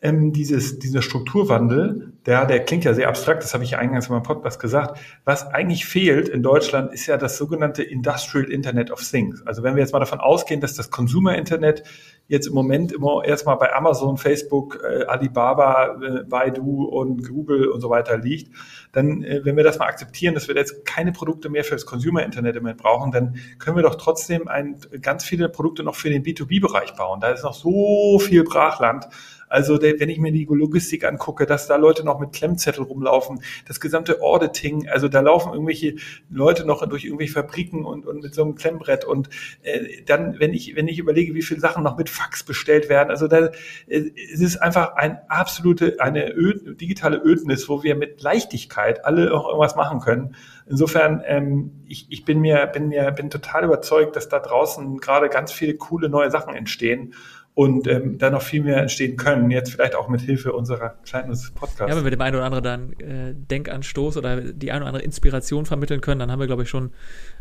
[0.02, 3.42] ähm, dieses dieser Strukturwandel, der der klingt ja sehr abstrakt.
[3.42, 5.00] Das habe ich eingangs in meinem Podcast gesagt.
[5.24, 9.46] Was eigentlich fehlt in Deutschland ist ja das sogenannte Industrial Internet of Things.
[9.46, 11.82] Also wenn wir jetzt mal davon ausgehen, dass das Consumer Internet
[12.28, 17.80] jetzt im Moment immer erstmal bei Amazon, Facebook, äh, Alibaba, äh, Baidu und Google und
[17.80, 18.52] so weiter liegt,
[18.92, 21.86] dann, äh, wenn wir das mal akzeptieren, dass wir jetzt keine Produkte mehr für das
[21.86, 26.10] Consumer-Internet im Moment brauchen, dann können wir doch trotzdem ein, ganz viele Produkte noch für
[26.10, 27.20] den B2B-Bereich bauen.
[27.20, 29.06] Da ist noch so viel Brachland.
[29.48, 33.42] Also der, wenn ich mir die Logistik angucke, dass da Leute noch mit Klemmzettel rumlaufen,
[33.66, 35.96] das gesamte Auditing, also da laufen irgendwelche
[36.30, 39.28] Leute noch durch irgendwelche Fabriken und, und mit so einem Klemmbrett und
[39.62, 43.10] äh, dann, wenn ich, wenn ich überlege, wie viele Sachen noch mit Fax bestellt werden.
[43.10, 43.50] Also da,
[43.86, 49.32] äh, es ist einfach ein absolute, eine Öd, digitale Ödnis, wo wir mit Leichtigkeit alle
[49.32, 50.34] auch irgendwas machen können.
[50.68, 55.28] Insofern, ähm, ich, ich bin mir, bin mir, bin total überzeugt, dass da draußen gerade
[55.28, 57.14] ganz viele coole neue Sachen entstehen
[57.56, 61.30] und ähm, da noch viel mehr entstehen können, jetzt vielleicht auch mit Hilfe unserer kleinen
[61.54, 61.80] Podcasts.
[61.80, 65.02] Ja, wenn wir dem einen oder anderen dann äh, Denkanstoß oder die eine oder andere
[65.02, 66.92] Inspiration vermitteln können, dann haben wir, glaube ich, schon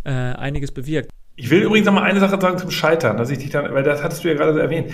[0.05, 1.09] äh, einiges bewirkt.
[1.35, 3.83] Ich will übrigens noch mal eine Sache sagen zum Scheitern, dass ich dich dann, weil
[3.83, 4.93] das hattest du ja gerade erwähnt.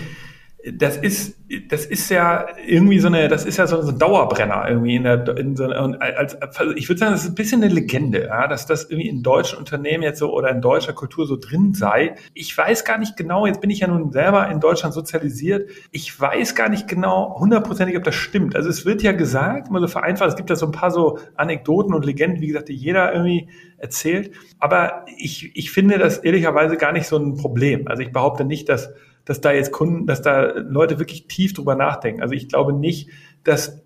[0.75, 1.37] Das ist,
[1.69, 5.27] das ist ja irgendwie so eine, das ist ja so ein Dauerbrenner irgendwie in der,
[5.35, 8.67] in so, als, also ich würde sagen, das ist ein bisschen eine Legende, ja, dass
[8.67, 12.13] das irgendwie in deutschen Unternehmen jetzt so oder in deutscher Kultur so drin sei.
[12.35, 15.69] Ich weiß gar nicht genau, jetzt bin ich ja nun selber in Deutschland sozialisiert.
[15.91, 18.55] Ich weiß gar nicht genau hundertprozentig, ob das stimmt.
[18.55, 21.17] Also es wird ja gesagt, immer so vereinfacht, es gibt da so ein paar so
[21.35, 24.31] Anekdoten und Legenden, wie gesagt, die jeder irgendwie erzählt.
[24.59, 27.87] Aber ich, ich finde das ehrlicherweise gar nicht so ein Problem.
[27.87, 28.91] Also ich behaupte nicht, dass,
[29.25, 32.21] dass da jetzt Kunden, dass da Leute wirklich tief drüber nachdenken.
[32.21, 33.09] Also ich glaube nicht,
[33.43, 33.81] dass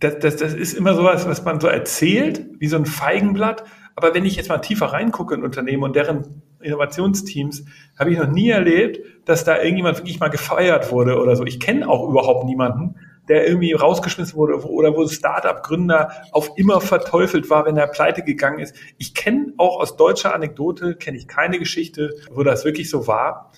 [0.00, 3.64] das, das, das ist immer sowas, was man so erzählt, wie so ein Feigenblatt.
[3.96, 7.64] Aber wenn ich jetzt mal tiefer reingucke in Unternehmen und deren Innovationsteams,
[7.98, 11.44] habe ich noch nie erlebt, dass da irgendjemand wirklich mal gefeiert wurde oder so.
[11.44, 12.96] Ich kenne auch überhaupt niemanden,
[13.28, 18.58] der irgendwie rausgeschmissen wurde oder wo Startup-Gründer auf immer verteufelt war, wenn er pleite gegangen
[18.58, 18.74] ist.
[18.98, 23.52] Ich kenne auch aus deutscher Anekdote, kenne ich keine Geschichte, wo das wirklich so war.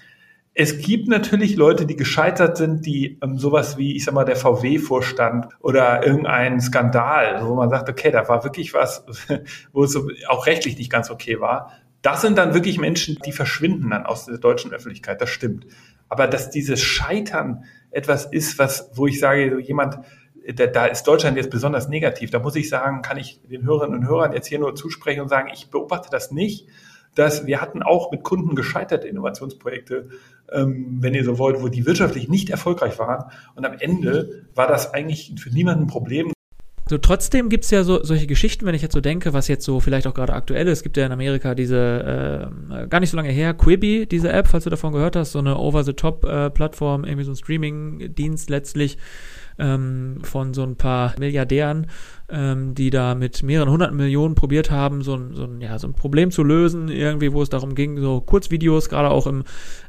[0.58, 4.36] Es gibt natürlich Leute, die gescheitert sind, die ähm, sowas wie, ich sag mal, der
[4.36, 9.04] VW-Vorstand oder irgendein Skandal, wo man sagt, okay, da war wirklich was,
[9.74, 9.94] wo es
[10.28, 11.72] auch rechtlich nicht ganz okay war.
[12.00, 15.20] Das sind dann wirklich Menschen, die verschwinden dann aus der deutschen Öffentlichkeit.
[15.20, 15.66] Das stimmt.
[16.08, 19.98] Aber dass dieses Scheitern etwas ist, was, wo ich sage, so jemand,
[20.54, 22.30] da, da ist Deutschland jetzt besonders negativ.
[22.30, 25.28] Da muss ich sagen, kann ich den Hörerinnen und Hörern jetzt hier nur zusprechen und
[25.28, 26.66] sagen, ich beobachte das nicht.
[27.16, 30.10] Dass wir hatten auch mit Kunden gescheiterte Innovationsprojekte,
[30.52, 33.30] ähm, wenn ihr so wollt, wo die wirtschaftlich nicht erfolgreich waren.
[33.56, 36.32] Und am Ende war das eigentlich für niemanden ein Problem.
[36.88, 39.80] So, trotzdem gibt's ja so solche Geschichten, wenn ich jetzt so denke, was jetzt so
[39.80, 40.78] vielleicht auch gerade aktuell ist.
[40.78, 44.46] Es gibt ja in Amerika diese, äh, gar nicht so lange her, Quibi, diese App,
[44.46, 48.98] falls du davon gehört hast, so eine Over-the-Top-Plattform, äh, irgendwie so ein Streaming-Dienst letztlich
[49.58, 51.86] ähm, von so ein paar Milliardären,
[52.28, 55.86] ähm, die da mit mehreren hundert Millionen probiert haben, so ein, so, ein, ja, so
[55.86, 59.44] ein Problem zu lösen, irgendwie, wo es darum ging, so Kurzvideos gerade auch im,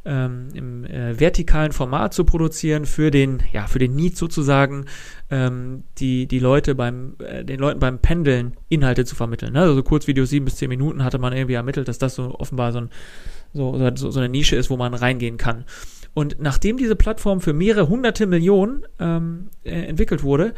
[0.05, 4.85] ähm, im äh, vertikalen Format zu produzieren für den, ja, für den Need sozusagen,
[5.29, 9.53] ähm, die, die Leute beim, äh, den Leuten beim Pendeln Inhalte zu vermitteln.
[9.53, 9.61] Ne?
[9.61, 12.71] Also so Kurzvideos, sieben bis zehn Minuten hatte man irgendwie ermittelt, dass das so offenbar
[12.71, 12.89] so ein
[13.53, 15.65] so, so, so eine Nische ist, wo man reingehen kann.
[16.13, 20.53] Und nachdem diese Plattform für mehrere hunderte Millionen ähm, äh, entwickelt wurde,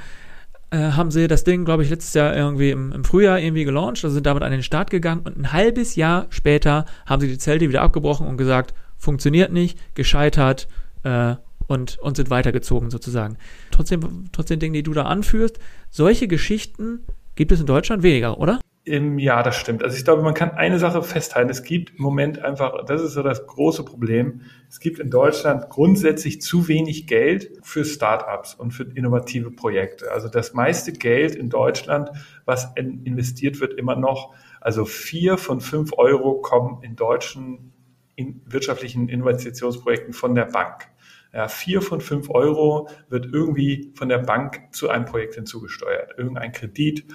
[0.71, 4.03] äh, haben sie das Ding, glaube ich, letztes Jahr irgendwie im, im, Frühjahr irgendwie gelauncht,
[4.03, 7.37] also sind damit an den Start gegangen und ein halbes Jahr später haben sie die
[7.37, 10.67] Zelte wieder abgebrochen und gesagt, funktioniert nicht, gescheitert
[11.03, 11.35] äh,
[11.67, 13.37] und, und sind weitergezogen sozusagen.
[13.71, 15.59] Trotzdem, trotzdem Dinge, die du da anführst,
[15.89, 16.99] solche Geschichten
[17.35, 18.59] gibt es in Deutschland weniger, oder?
[18.85, 19.83] Ja, das stimmt.
[19.83, 21.51] Also ich glaube, man kann eine Sache festhalten.
[21.51, 24.41] Es gibt im Moment einfach, das ist so das große Problem.
[24.67, 30.11] Es gibt in Deutschland grundsätzlich zu wenig Geld für Startups und für innovative Projekte.
[30.11, 32.09] Also das meiste Geld in Deutschland,
[32.45, 37.73] was investiert wird, immer noch, also vier von fünf Euro kommen in deutschen
[38.15, 40.89] in wirtschaftlichen Innovationsprojekten von der Bank.
[41.31, 46.17] Ja, vier von fünf Euro wird irgendwie von der Bank zu einem Projekt hinzugesteuert.
[46.17, 47.05] Irgendein Kredit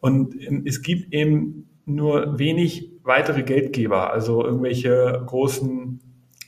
[0.00, 6.00] und ähm, es gibt eben nur wenig weitere Geldgeber, also irgendwelche großen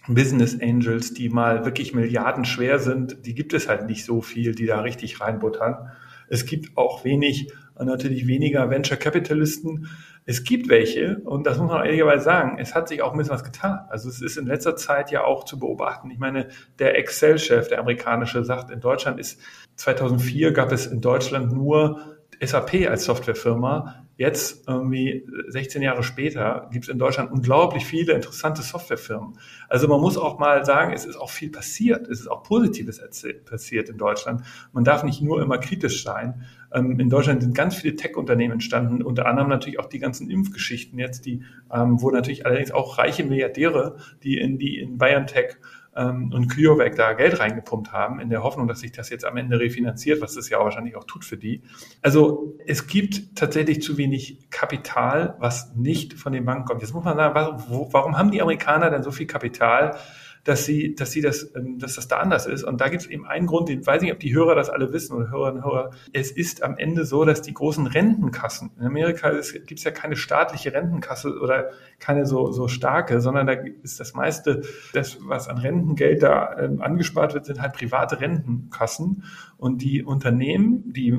[0.08, 4.54] Business Angels, die mal wirklich Milliarden schwer sind, die gibt es halt nicht so viel,
[4.54, 5.90] die da richtig reinbuttern.
[6.28, 9.88] Es gibt auch wenig, natürlich weniger Venture Capitalisten.
[10.26, 13.34] Es gibt welche, und das muss man ehrlicherweise sagen, es hat sich auch ein bisschen
[13.34, 13.80] was getan.
[13.88, 16.10] Also es ist in letzter Zeit ja auch zu beobachten.
[16.10, 19.40] Ich meine, der Excel-Chef, der amerikanische, sagt, in Deutschland ist
[19.76, 24.06] 2004 gab es in Deutschland nur SAP als Softwarefirma.
[24.16, 29.38] Jetzt, irgendwie 16 Jahre später, gibt es in Deutschland unglaublich viele interessante Softwarefirmen.
[29.68, 32.06] Also man muss auch mal sagen, es ist auch viel passiert.
[32.08, 33.00] Es ist auch Positives
[33.44, 34.42] passiert in Deutschland.
[34.72, 36.44] Man darf nicht nur immer kritisch sein.
[36.72, 40.98] Ähm, in Deutschland sind ganz viele Tech-Unternehmen entstanden, unter anderem natürlich auch die ganzen Impfgeschichten
[40.98, 45.56] jetzt, die, ähm, wo natürlich allerdings auch reiche Milliardäre, die in die in BioNTech
[46.00, 49.36] ähm, und CureVac da Geld reingepumpt haben, in der Hoffnung, dass sich das jetzt am
[49.36, 51.62] Ende refinanziert, was das ja wahrscheinlich auch tut für die.
[52.02, 56.80] Also es gibt tatsächlich zu wenig Kapital, was nicht von den Banken kommt.
[56.80, 57.34] Jetzt muss man sagen,
[57.68, 59.96] warum haben die Amerikaner denn so viel Kapital?
[60.44, 62.64] Dass sie, dass sie das, ähm, dass das da anders ist.
[62.64, 64.92] Und da gibt es eben einen Grund, den weiß nicht, ob die Hörer das alle
[64.92, 65.90] wissen oder Hörerinnen und Hörer.
[66.12, 70.16] Es ist am Ende so, dass die großen Rentenkassen, in Amerika gibt es ja keine
[70.16, 75.58] staatliche Rentenkasse oder keine so, so starke, sondern da ist das meiste, das, was an
[75.58, 79.24] Rentengeld da ähm, angespart wird, sind halt private Rentenkassen.
[79.56, 81.18] Und die Unternehmen, die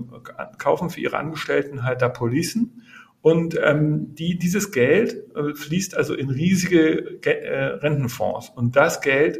[0.57, 2.81] kaufen für ihre Angestellten halt da Policen
[3.21, 8.49] und ähm, die, dieses Geld äh, fließt also in riesige Ge äh, Rentenfonds.
[8.49, 9.39] Und das Geld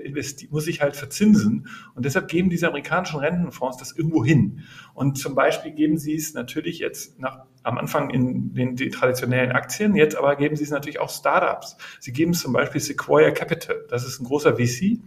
[0.51, 1.67] muss sich halt verzinsen.
[1.95, 4.61] Und deshalb geben diese amerikanischen Rentenfonds das irgendwo hin.
[4.93, 9.51] Und zum Beispiel geben sie es natürlich jetzt nach, am Anfang in den die traditionellen
[9.51, 11.75] Aktien, jetzt aber geben sie es natürlich auch Startups.
[11.99, 13.83] Sie geben es zum Beispiel Sequoia Capital.
[13.89, 14.99] Das ist ein großer VC.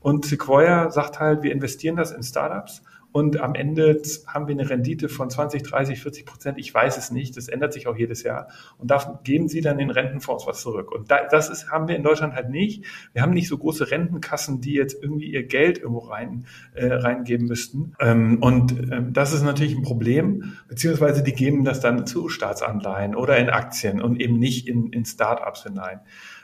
[0.00, 4.68] Und Sequoia sagt halt, wir investieren das in Startups und am Ende haben wir eine
[4.68, 6.58] Rendite von 20, 30, 40 Prozent.
[6.58, 7.36] Ich weiß es nicht.
[7.36, 8.48] Das ändert sich auch jedes Jahr.
[8.78, 10.92] Und da geben sie dann den Rentenfonds was zurück.
[10.92, 12.84] Und das ist, haben wir in Deutschland halt nicht.
[13.12, 17.46] Wir haben nicht so große Rentenkassen, die jetzt irgendwie ihr Geld irgendwo rein, äh, reingeben
[17.46, 17.94] müssten.
[18.00, 20.52] Ähm, und ähm, das ist natürlich ein Problem.
[20.68, 25.04] Beziehungsweise die geben das dann zu Staatsanleihen oder in Aktien und eben nicht in, in
[25.04, 26.00] Start-ups hinein.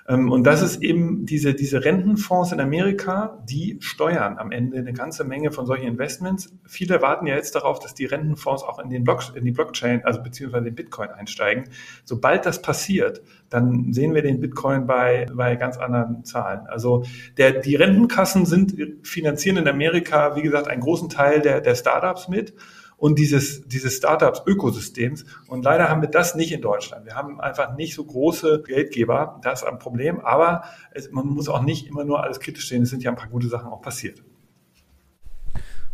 [0.09, 4.93] Ähm, und das ist eben diese, diese Rentenfonds in Amerika, die steuern am Ende eine
[4.93, 6.53] ganze Menge von solchen Investments.
[6.67, 10.05] Viele warten ja jetzt darauf, dass die Rentenfonds auch in, den Block, in die Blockchain,
[10.05, 11.65] also beziehungsweise den Bitcoin einsteigen.
[12.05, 16.67] Sobald das passiert, dann sehen wir den Bitcoin bei, bei ganz anderen Zahlen.
[16.67, 17.05] Also
[17.37, 18.75] der, die Rentenkassen sind,
[19.07, 22.55] finanzieren in Amerika, wie gesagt, einen großen Teil der, der Startups mit
[23.03, 25.25] und dieses, dieses Startups-Ökosystems.
[25.49, 27.05] Und leider haben wir das nicht in Deutschland.
[27.05, 29.41] Wir haben einfach nicht so große Geldgeber.
[29.43, 30.21] Das ist ein Problem.
[30.21, 30.63] Aber
[30.93, 32.85] es, man muss auch nicht immer nur alles kritisch sehen.
[32.85, 34.23] Es sind ja ein paar gute Sachen auch passiert.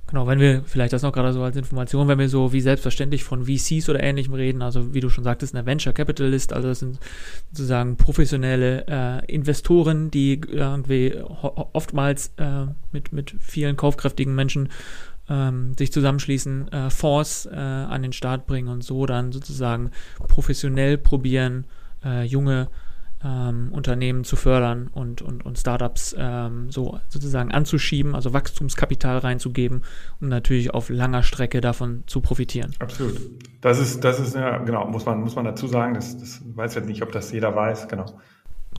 [0.08, 3.24] Genau, wenn wir vielleicht das noch gerade so als Information, wenn wir so wie selbstverständlich
[3.24, 6.78] von VCs oder ähnlichem reden, also wie du schon sagtest, eine Venture Capitalist, also das
[6.78, 6.98] sind
[7.52, 11.14] sozusagen professionelle äh, Investoren, die irgendwie
[11.72, 14.70] oftmals äh, mit, mit vielen kaufkräftigen Menschen
[15.28, 19.90] ähm, sich zusammenschließen, äh, Fonds äh, an den Start bringen und so dann sozusagen
[20.28, 21.66] professionell probieren,
[22.04, 22.68] äh, junge
[23.24, 29.82] ähm, Unternehmen zu fördern und, und, und Startups ähm, so sozusagen anzuschieben, also Wachstumskapital reinzugeben
[30.20, 32.74] und natürlich auf langer Strecke davon zu profitieren.
[32.78, 33.20] Absolut.
[33.60, 36.76] Das ist, das ist ja, genau, muss man, muss man dazu sagen, das, das weiß
[36.76, 38.06] jetzt nicht, ob das jeder weiß, genau.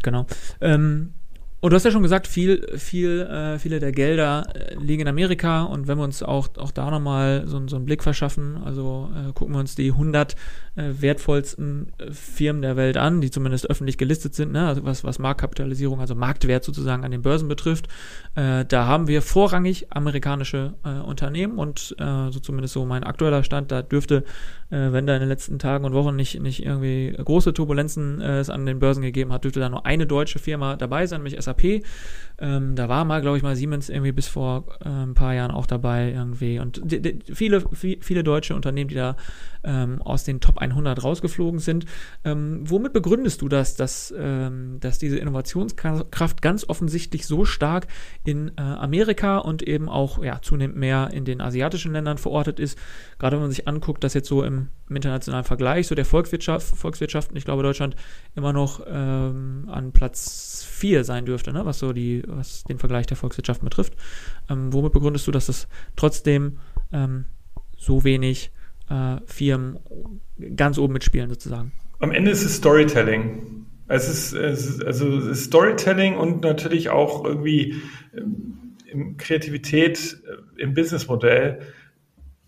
[0.04, 0.26] Genau.
[0.62, 1.14] Ähm,
[1.62, 5.08] und du hast ja schon gesagt, viel, viel, äh, viele der Gelder äh, liegen in
[5.10, 5.64] Amerika.
[5.64, 9.34] Und wenn wir uns auch, auch da nochmal so, so einen Blick verschaffen, also äh,
[9.34, 10.38] gucken wir uns die 100
[10.76, 14.68] äh, wertvollsten äh, Firmen der Welt an, die zumindest öffentlich gelistet sind, ne?
[14.68, 17.90] also was, was Marktkapitalisierung, also Marktwert sozusagen an den Börsen betrifft,
[18.36, 21.58] äh, da haben wir vorrangig amerikanische Unternehmen.
[21.58, 24.24] Und so zumindest so mein aktueller Stand, da dürfte,
[24.70, 28.66] wenn da in den letzten Tagen und Wochen nicht, nicht irgendwie große Turbulenzen es an
[28.66, 31.84] den Börsen gegeben hat, dürfte da nur eine deutsche Firma dabei sein, nämlich SAP.
[32.42, 35.52] Ähm, da war mal, glaube ich, mal Siemens irgendwie bis vor äh, ein paar Jahren
[35.52, 36.60] auch dabei irgendwie.
[36.60, 36.82] Und
[37.34, 39.18] viele, viele deutsche Unternehmen, die da
[39.64, 41.86] ähm, aus den Top 100 rausgeflogen sind.
[42.24, 47.88] Ähm, womit begründest du das, dass, ähm, dass diese Innovationskraft ganz offensichtlich so stark
[48.24, 52.78] in äh, Amerika und eben auch ja, zunehmend mehr in den asiatischen Ländern verortet ist?
[53.18, 56.76] Gerade wenn man sich anguckt, dass jetzt so im, im internationalen Vergleich so der Volkswirtschaft,
[56.76, 57.96] Volkswirtschaften, ich glaube Deutschland
[58.36, 61.66] immer noch ähm, an Platz 4 sein dürfte, ne?
[61.66, 63.94] was so die was den Vergleich der Volkswirtschaften betrifft.
[64.50, 66.60] Ähm, womit begründest du, dass das trotzdem
[66.92, 67.26] ähm,
[67.78, 68.52] so wenig
[68.90, 69.80] äh, Firmen
[70.56, 71.72] ganz oben mitspielen sozusagen?
[72.00, 73.66] Am Ende ist es Storytelling.
[73.88, 77.82] Es ist, es ist also Storytelling und natürlich auch irgendwie
[78.16, 80.22] ähm, Kreativität
[80.58, 81.60] äh, im Businessmodell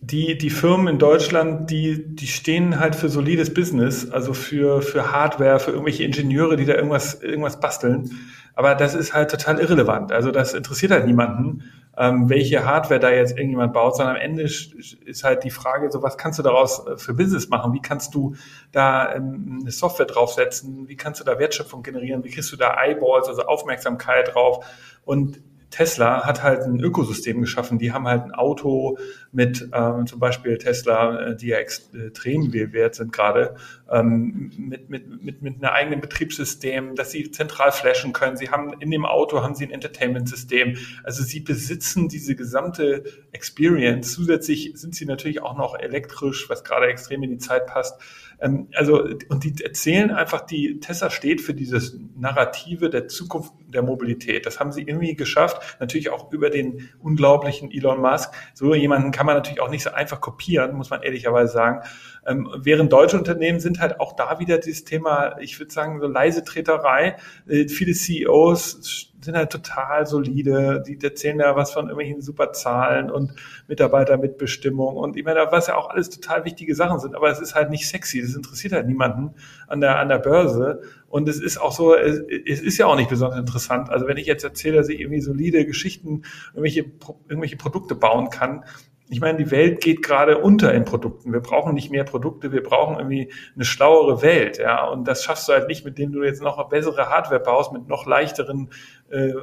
[0.01, 5.11] die, die Firmen in Deutschland, die, die stehen halt für solides Business, also für, für
[5.11, 8.09] Hardware, für irgendwelche Ingenieure, die da irgendwas, irgendwas basteln.
[8.55, 10.11] Aber das ist halt total irrelevant.
[10.11, 11.63] Also das interessiert halt niemanden,
[11.97, 16.01] ähm, welche Hardware da jetzt irgendjemand baut, sondern am Ende ist halt die Frage, so
[16.01, 17.73] was kannst du daraus äh, für Business machen?
[17.73, 18.35] Wie kannst du
[18.71, 20.87] da ähm, eine Software draufsetzen?
[20.87, 22.23] Wie kannst du da Wertschöpfung generieren?
[22.23, 24.65] Wie kriegst du da Eyeballs, also Aufmerksamkeit drauf?
[25.03, 27.79] Und Tesla hat halt ein Ökosystem geschaffen.
[27.79, 28.97] Die haben halt ein Auto
[29.31, 33.55] mit ähm, zum Beispiel Tesla, äh, die ja extrem wert sind gerade,
[33.89, 38.35] ähm, mit, mit, mit, mit einem eigenen Betriebssystem, dass sie zentral flashen können.
[38.35, 40.77] Sie haben in dem Auto haben sie ein Entertainment-System.
[41.03, 44.11] Also sie besitzen diese gesamte Experience.
[44.11, 47.99] Zusätzlich sind sie natürlich auch noch elektrisch, was gerade extrem in die Zeit passt.
[48.41, 53.83] Ähm, also, und die erzählen einfach, die Tesla steht für dieses Narrative der Zukunft der
[53.83, 54.45] Mobilität.
[54.45, 58.33] Das haben sie irgendwie geschafft, natürlich auch über den unglaublichen Elon Musk.
[58.53, 61.81] So jemanden kann man natürlich auch nicht so einfach kopieren, muss man ehrlicherweise sagen.
[62.25, 66.07] Ähm, während deutsche Unternehmen sind halt auch da wieder dieses Thema, ich würde sagen, so
[66.07, 67.17] leise Treterei.
[67.47, 73.11] Äh, viele CEOs sind halt total solide, die erzählen ja was von irgendwelchen super Zahlen
[73.11, 73.33] und
[73.67, 77.55] Mitarbeitermitbestimmung und ich meine, was ja auch alles total wichtige Sachen sind, aber es ist
[77.55, 79.35] halt nicht sexy, das interessiert halt niemanden
[79.67, 80.81] an der, an der Börse.
[81.07, 83.89] Und es ist auch so, es, es ist ja auch nicht besonders interessant.
[83.89, 86.85] Also wenn ich jetzt erzähle, dass ich irgendwie solide Geschichten, irgendwelche,
[87.27, 88.63] irgendwelche Produkte bauen kann,
[89.11, 91.33] ich meine, die Welt geht gerade unter in Produkten.
[91.33, 94.87] Wir brauchen nicht mehr Produkte, wir brauchen irgendwie eine schlauere Welt, ja.
[94.87, 97.89] Und das schaffst du halt nicht, mit denen du jetzt noch bessere Hardware baust, mit
[97.89, 98.69] noch leichteren
[99.09, 99.33] äh,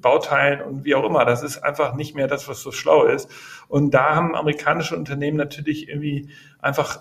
[0.00, 1.26] Bauteilen und wie auch immer.
[1.26, 3.30] Das ist einfach nicht mehr das, was so schlau ist.
[3.68, 7.00] Und da haben amerikanische Unternehmen natürlich irgendwie einfach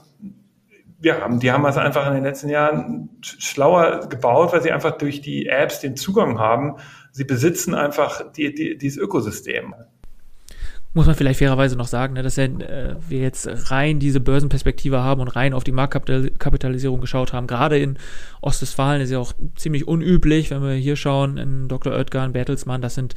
[1.00, 5.22] ja, die haben das einfach in den letzten Jahren schlauer gebaut, weil sie einfach durch
[5.22, 6.78] die Apps den Zugang haben.
[7.12, 9.76] Sie besitzen einfach die, die, dieses Ökosystem
[10.98, 12.50] muss man vielleicht fairerweise noch sagen, ne, dass äh,
[13.08, 17.46] wir jetzt rein diese Börsenperspektive haben und rein auf die Marktkapitalisierung geschaut haben.
[17.46, 18.00] Gerade in
[18.42, 21.94] Ostwestfalen ist ja auch ziemlich unüblich, wenn wir hier schauen, in Dr.
[21.94, 23.14] Oetker, Bertelsmann, das sind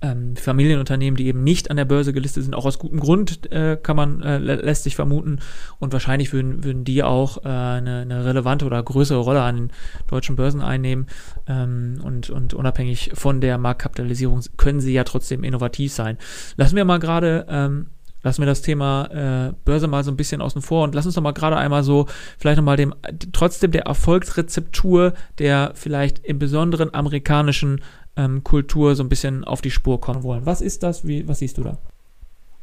[0.00, 3.76] ähm, Familienunternehmen, die eben nicht an der Börse gelistet sind, auch aus gutem Grund äh,
[3.82, 5.40] kann man, äh, lässt sich vermuten.
[5.78, 9.70] Und wahrscheinlich würden, würden die auch äh, eine, eine relevante oder größere Rolle an den
[10.06, 11.06] deutschen Börsen einnehmen.
[11.46, 16.18] Ähm, und, und unabhängig von der Marktkapitalisierung können sie ja trotzdem innovativ sein.
[16.56, 17.86] Lassen wir mal gerade ähm,
[18.22, 21.14] lassen wir das Thema äh, Börse mal so ein bisschen außen vor und lass uns
[21.14, 22.06] doch mal gerade einmal so
[22.36, 22.94] vielleicht nochmal dem
[23.32, 27.80] trotzdem der Erfolgsrezeptur der vielleicht im besonderen amerikanischen
[28.18, 30.44] ähm, Kultur so ein bisschen auf die Spur kommen wollen.
[30.44, 31.06] Was ist das?
[31.06, 31.78] Wie, was siehst du da?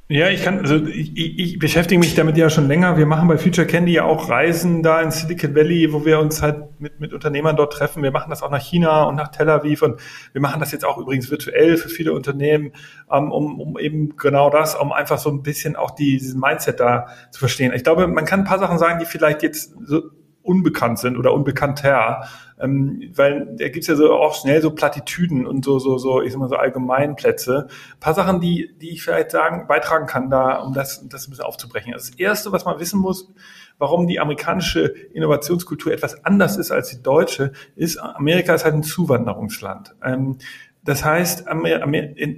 [0.07, 2.95] Ja, ich kann, also ich, ich beschäftige mich damit ja schon länger.
[2.95, 6.43] Wir machen bei Future Candy ja auch Reisen da in Silicon Valley, wo wir uns
[6.43, 8.03] halt mit, mit Unternehmern dort treffen.
[8.03, 9.99] Wir machen das auch nach China und nach Tel Aviv und
[10.31, 12.73] wir machen das jetzt auch übrigens virtuell für viele Unternehmen,
[13.11, 16.79] ähm, um, um eben genau das, um einfach so ein bisschen auch die, diesen Mindset
[16.79, 17.73] da zu verstehen.
[17.73, 20.03] Ich glaube, man kann ein paar Sachen sagen, die vielleicht jetzt so
[20.43, 22.27] unbekannt sind oder unbekannter,
[22.59, 26.31] ähm, weil da gibt's ja so auch schnell so Plattitüden und so so so ich
[26.31, 27.67] sag mal so Allgemeinplätze.
[27.69, 31.31] Ein paar Sachen, die die ich vielleicht sagen beitragen kann, da um das das ein
[31.31, 31.93] bisschen aufzubrechen.
[31.93, 33.33] Also das erste, was man wissen muss,
[33.77, 38.83] warum die amerikanische Innovationskultur etwas anders ist als die deutsche, ist Amerika ist halt ein
[38.83, 39.95] Zuwanderungsland.
[40.03, 40.37] Ähm,
[40.83, 41.45] das heißt,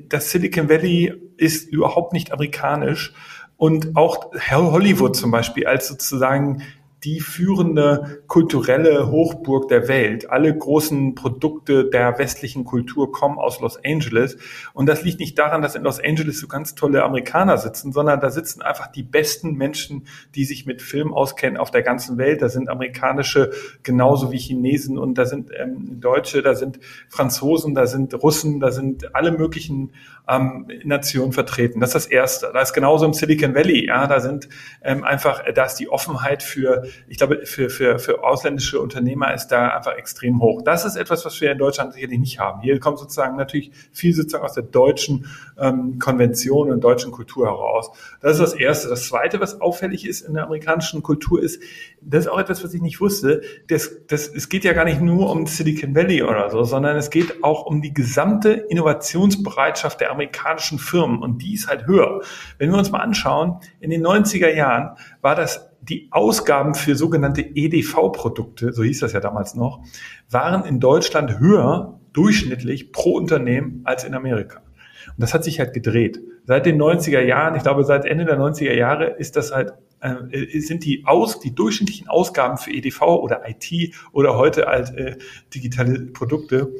[0.07, 3.13] das Silicon Valley ist überhaupt nicht amerikanisch.
[3.57, 6.61] Und auch Hollywood zum Beispiel als sozusagen
[7.07, 10.29] die führende kulturelle Hochburg der Welt.
[10.29, 14.37] Alle großen Produkte der westlichen Kultur kommen aus Los Angeles.
[14.73, 18.19] Und das liegt nicht daran, dass in Los Angeles so ganz tolle Amerikaner sitzen, sondern
[18.19, 22.41] da sitzen einfach die besten Menschen, die sich mit Film auskennen auf der ganzen Welt.
[22.41, 23.51] Da sind amerikanische
[23.83, 28.71] genauso wie Chinesen und da sind ähm, Deutsche, da sind Franzosen, da sind Russen, da
[28.71, 29.93] sind alle möglichen
[30.27, 31.79] ähm, Nationen vertreten.
[31.79, 32.51] Das ist das Erste.
[32.53, 33.87] Da ist genauso im Silicon Valley.
[33.87, 34.49] Ja, da sind
[34.81, 39.47] ähm, einfach, da ist die Offenheit für ich glaube, für, für, für ausländische Unternehmer ist
[39.47, 40.61] da einfach extrem hoch.
[40.63, 42.61] Das ist etwas, was wir in Deutschland sicherlich nicht haben.
[42.61, 47.91] Hier kommt sozusagen natürlich viel sozusagen aus der deutschen ähm, Konvention und deutschen Kultur heraus.
[48.21, 48.89] Das ist das Erste.
[48.89, 51.61] Das Zweite, was auffällig ist in der amerikanischen Kultur, ist,
[52.01, 55.01] das ist auch etwas, was ich nicht wusste, das, das, es geht ja gar nicht
[55.01, 60.11] nur um Silicon Valley oder so, sondern es geht auch um die gesamte Innovationsbereitschaft der
[60.11, 62.21] amerikanischen Firmen und die ist halt höher.
[62.57, 67.41] Wenn wir uns mal anschauen, in den 90er Jahren war das die Ausgaben für sogenannte
[67.41, 69.83] EDV-Produkte, so hieß das ja damals noch,
[70.29, 74.59] waren in Deutschland höher durchschnittlich pro Unternehmen als in Amerika.
[75.07, 76.19] Und das hat sich halt gedreht.
[76.45, 80.59] Seit den 90er Jahren, ich glaube seit Ende der 90er Jahre ist das halt äh,
[80.59, 85.17] sind die aus die durchschnittlichen Ausgaben für EDV oder IT oder heute halt äh,
[85.53, 86.71] digitale Produkte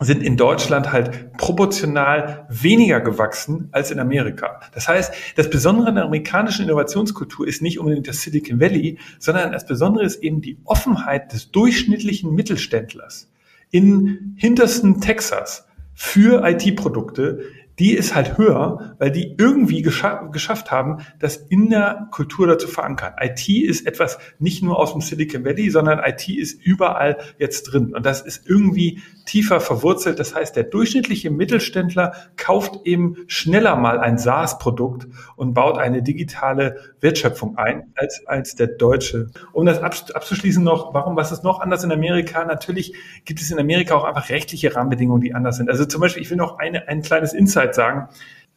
[0.00, 4.60] sind in Deutschland halt proportional weniger gewachsen als in Amerika.
[4.72, 9.50] Das heißt, das Besondere an der amerikanischen Innovationskultur ist nicht unbedingt das Silicon Valley, sondern
[9.50, 13.32] das Besondere ist eben die Offenheit des durchschnittlichen Mittelständlers
[13.70, 17.40] in hintersten Texas für IT-Produkte,
[17.78, 22.66] die ist halt höher, weil die irgendwie gescha geschafft haben, das in der Kultur dazu
[22.66, 23.14] verankern.
[23.20, 27.94] IT ist etwas nicht nur aus dem Silicon Valley, sondern IT ist überall jetzt drin.
[27.94, 30.18] Und das ist irgendwie tiefer verwurzelt.
[30.18, 35.06] Das heißt, der durchschnittliche Mittelständler kauft eben schneller mal ein SaaS-Produkt
[35.36, 39.28] und baut eine digitale Wertschöpfung ein als, als der Deutsche.
[39.52, 42.44] Um das abzuschließen noch, warum, was ist noch anders in Amerika?
[42.44, 45.68] Natürlich gibt es in Amerika auch einfach rechtliche Rahmenbedingungen, die anders sind.
[45.68, 48.08] Also zum Beispiel, ich will noch eine, ein kleines Insight sagen.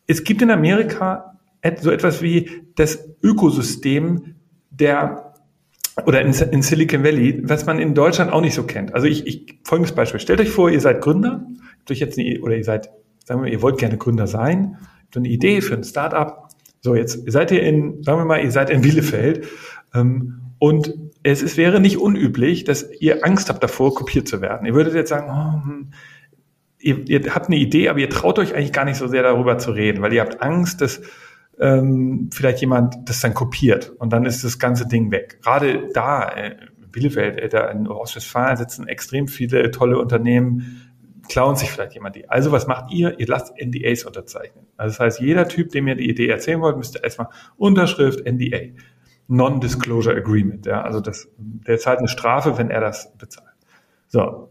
[0.07, 1.39] Es gibt in Amerika
[1.79, 4.35] so etwas wie das Ökosystem
[4.69, 5.31] der
[6.05, 8.95] oder in, in, Silicon Valley, was man in Deutschland auch nicht so kennt.
[8.95, 10.19] Also ich, ich folgendes Beispiel.
[10.19, 11.45] Stellt euch vor, ihr seid Gründer,
[11.79, 12.89] habt euch jetzt eine, oder ihr seid,
[13.25, 16.47] sagen wir mal, ihr wollt gerne Gründer sein, habt eine Idee für ein Startup.
[16.79, 19.47] So, jetzt seid ihr in, sagen wir mal, ihr seid in Bielefeld
[19.93, 20.93] ähm, und
[21.23, 24.65] es ist, wäre nicht unüblich, dass ihr Angst habt davor, kopiert zu werden.
[24.65, 25.91] Ihr würdet jetzt sagen, oh, hm,
[26.81, 29.57] ihr, ihr habt eine Idee, aber ihr traut euch eigentlich gar nicht so sehr darüber
[29.57, 31.01] zu reden, weil ihr habt Angst, dass
[31.59, 35.39] ähm, vielleicht jemand das dann kopiert und dann ist das ganze Ding weg.
[35.43, 36.55] Gerade da, äh,
[36.91, 40.91] Bielefeld, äh, da in Ostwestfalen sitzen extrem viele tolle Unternehmen,
[41.29, 42.27] klauen sich vielleicht jemand die.
[42.29, 43.19] Also was macht ihr?
[43.19, 44.65] Ihr lasst NDAs unterzeichnen.
[44.75, 47.27] Also das heißt, jeder Typ, dem ihr die Idee erzählen wollt, müsste erstmal
[47.57, 48.73] Unterschrift, NDA.
[49.27, 50.65] Non-Disclosure Agreement.
[50.65, 53.47] Ja, also das, der zahlt eine Strafe, wenn er das bezahlt.
[54.07, 54.50] So,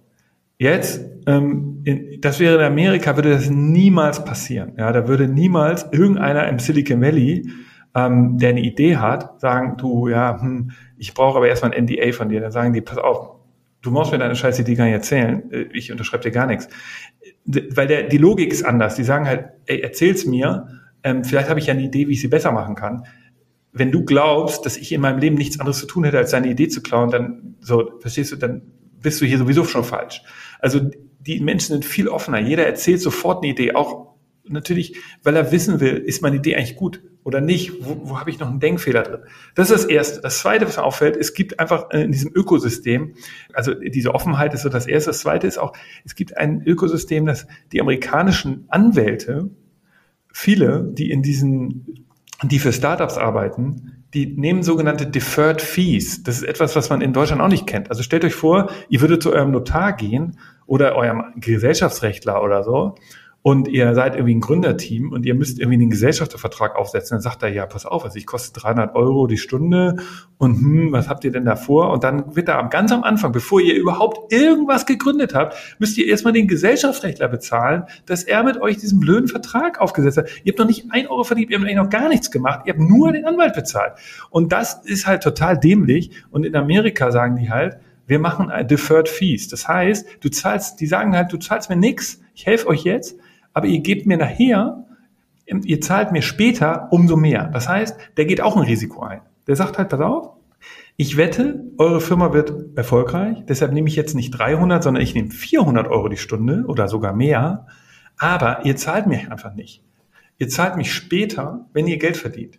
[0.61, 4.75] Jetzt, ähm, in, das wäre in Amerika, würde das niemals passieren.
[4.77, 7.49] Ja, da würde niemals irgendeiner im Silicon Valley,
[7.95, 12.13] ähm, der eine Idee hat, sagen, du, ja, hm, ich brauche aber erstmal ein NDA
[12.13, 12.43] von dir.
[12.43, 13.37] Dann sagen die, pass auf,
[13.81, 16.69] du musst mir deine scheiß Idee gar nicht erzählen, äh, ich unterschreibe dir gar nichts.
[17.47, 18.97] Weil der, die Logik ist anders.
[18.97, 20.69] Die sagen halt, ey, erzähl's mir,
[21.03, 23.05] ähm, vielleicht habe ich ja eine Idee, wie ich sie besser machen kann.
[23.73, 26.49] Wenn du glaubst, dass ich in meinem Leben nichts anderes zu tun hätte, als deine
[26.49, 28.61] Idee zu klauen, dann, so, verstehst du, dann
[29.03, 30.23] bist du hier sowieso schon falsch.
[30.59, 30.81] Also
[31.21, 32.39] die Menschen sind viel offener.
[32.39, 36.77] Jeder erzählt sofort eine Idee, auch natürlich, weil er wissen will, ist meine Idee eigentlich
[36.77, 37.85] gut oder nicht?
[37.85, 39.21] Wo, wo habe ich noch einen Denkfehler drin?
[39.55, 40.21] Das ist das Erste.
[40.21, 43.15] Das Zweite, was mir auffällt, es gibt einfach in diesem Ökosystem,
[43.53, 45.11] also diese Offenheit ist so das Erste.
[45.11, 45.73] Das Zweite ist auch,
[46.05, 49.51] es gibt ein Ökosystem, das die amerikanischen Anwälte,
[50.33, 52.07] viele, die in diesen,
[52.43, 56.23] die für Startups arbeiten, die nehmen sogenannte Deferred Fees.
[56.23, 57.91] Das ist etwas, was man in Deutschland auch nicht kennt.
[57.91, 60.37] Also stellt euch vor, ihr würdet zu eurem Notar gehen
[60.67, 62.97] oder eurem Gesellschaftsrechtler oder so
[63.43, 67.43] und ihr seid irgendwie ein Gründerteam und ihr müsst irgendwie einen Gesellschaftsvertrag aufsetzen, dann sagt
[67.43, 69.97] er, ja, pass auf, also ich koste 300 Euro die Stunde
[70.37, 71.91] und hm, was habt ihr denn da vor?
[71.91, 76.07] Und dann wird da ganz am Anfang, bevor ihr überhaupt irgendwas gegründet habt, müsst ihr
[76.07, 80.29] erstmal den Gesellschaftsrechtler bezahlen, dass er mit euch diesen blöden Vertrag aufgesetzt hat.
[80.45, 82.75] Ihr habt noch nicht ein Euro verdient, ihr habt eigentlich noch gar nichts gemacht, ihr
[82.75, 83.95] habt nur den Anwalt bezahlt.
[84.29, 89.09] Und das ist halt total dämlich und in Amerika sagen die halt, wir machen Deferred
[89.09, 89.49] Fees.
[89.49, 93.17] Das heißt, du zahlst, die sagen halt, du zahlst mir nichts, ich helfe euch jetzt,
[93.53, 94.85] aber ihr gebt mir nachher,
[95.47, 97.47] ihr zahlt mir später umso mehr.
[97.53, 99.21] Das heißt, der geht auch ein Risiko ein.
[99.47, 100.31] Der sagt halt, pass auf,
[100.97, 105.31] ich wette, eure Firma wird erfolgreich, deshalb nehme ich jetzt nicht 300, sondern ich nehme
[105.31, 107.67] 400 Euro die Stunde oder sogar mehr,
[108.19, 109.83] aber ihr zahlt mir einfach nicht.
[110.37, 112.59] Ihr zahlt mich später, wenn ihr Geld verdient.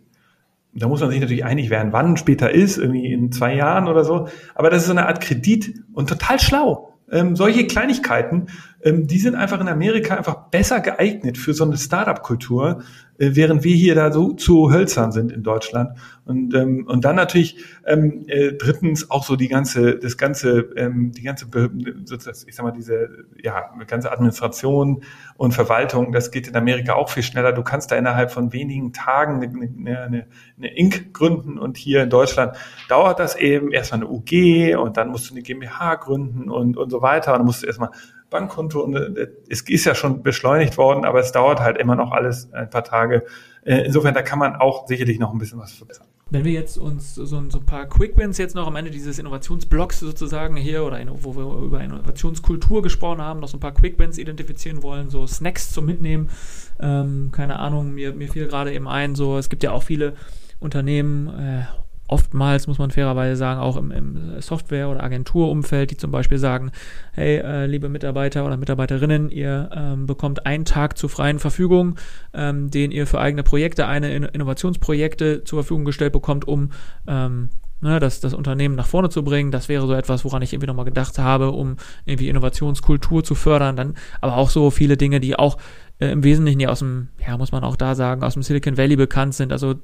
[0.74, 4.04] Da muss man sich natürlich einig werden, wann später ist, irgendwie in zwei Jahren oder
[4.04, 4.28] so.
[4.54, 6.94] Aber das ist so eine Art Kredit und total schlau.
[7.10, 8.46] Ähm, solche Kleinigkeiten,
[8.84, 12.82] ähm, die sind einfach in Amerika einfach besser geeignet für so eine Startup-Kultur,
[13.18, 15.98] äh, während wir hier da so zu hölzern sind in Deutschland.
[16.24, 17.56] Und, ähm, und dann natürlich
[17.86, 22.72] ähm, äh, drittens auch so die ganze, das ganze, ähm, die ganze, ich sag mal,
[22.72, 25.02] diese ja, ganze Administration
[25.36, 27.52] und Verwaltung, das geht in Amerika auch viel schneller.
[27.52, 30.26] Du kannst da innerhalb von wenigen Tagen eine, eine,
[30.56, 31.12] eine, Inc.
[31.12, 32.56] gründen und hier in Deutschland
[32.88, 36.90] dauert das eben erstmal eine UG und dann musst du eine GmbH gründen und, und
[36.90, 37.32] so weiter.
[37.32, 37.90] Und dann musst du erstmal
[38.32, 42.10] Bankkonto und äh, es ist ja schon beschleunigt worden, aber es dauert halt immer noch
[42.10, 43.24] alles ein paar Tage.
[43.64, 46.08] Äh, insofern, da kann man auch sicherlich noch ein bisschen was verbessern.
[46.30, 49.18] Wenn wir jetzt uns so, so ein paar Quick Wins jetzt noch am Ende dieses
[49.18, 53.98] Innovationsblocks sozusagen hier oder wo wir über Innovationskultur gesprochen haben, noch so ein paar Quick
[53.98, 56.30] Wins identifizieren wollen, so Snacks zum Mitnehmen.
[56.80, 60.14] Ähm, keine Ahnung, mir, mir fiel gerade eben ein, so es gibt ja auch viele
[60.58, 61.64] Unternehmen, äh,
[62.12, 66.70] oftmals, muss man fairerweise sagen, auch im, im Software- oder Agenturumfeld, die zum Beispiel sagen,
[67.12, 71.96] hey, äh, liebe Mitarbeiter oder Mitarbeiterinnen, ihr ähm, bekommt einen Tag zur freien Verfügung,
[72.34, 76.70] ähm, den ihr für eigene Projekte, eine In Innovationsprojekte zur Verfügung gestellt bekommt, um
[77.06, 77.48] ähm,
[77.80, 79.50] ne, das, das Unternehmen nach vorne zu bringen.
[79.50, 83.76] Das wäre so etwas, woran ich irgendwie nochmal gedacht habe, um irgendwie Innovationskultur zu fördern.
[83.76, 85.58] Dann aber auch so viele Dinge, die auch
[86.02, 88.76] äh, im Wesentlichen ja aus dem, ja, muss man auch da sagen, aus dem Silicon
[88.76, 89.52] Valley bekannt sind.
[89.52, 89.76] Also,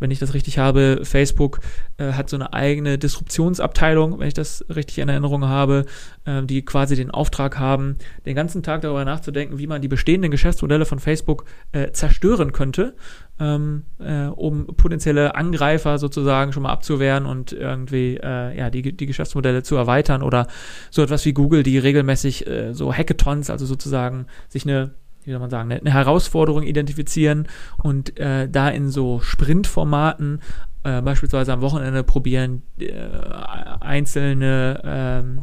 [0.00, 1.60] wenn ich das richtig habe, Facebook
[1.98, 5.84] äh, hat so eine eigene Disruptionsabteilung, wenn ich das richtig in Erinnerung habe,
[6.24, 7.96] äh, die quasi den Auftrag haben,
[8.26, 12.96] den ganzen Tag darüber nachzudenken, wie man die bestehenden Geschäftsmodelle von Facebook äh, zerstören könnte,
[13.38, 19.62] ähm, äh, um potenzielle Angreifer sozusagen schon mal abzuwehren und irgendwie ja die, die Geschäftsmodelle
[19.62, 20.46] zu erweitern oder
[20.90, 24.92] so etwas wie Google, die regelmäßig so Hackathons, also sozusagen sich eine
[25.24, 27.48] wie soll man sagen, eine Herausforderung identifizieren
[27.82, 30.40] und äh, da in so Sprintformaten
[30.84, 32.92] äh, beispielsweise am Wochenende probieren, äh,
[33.80, 35.42] einzelne, ähm,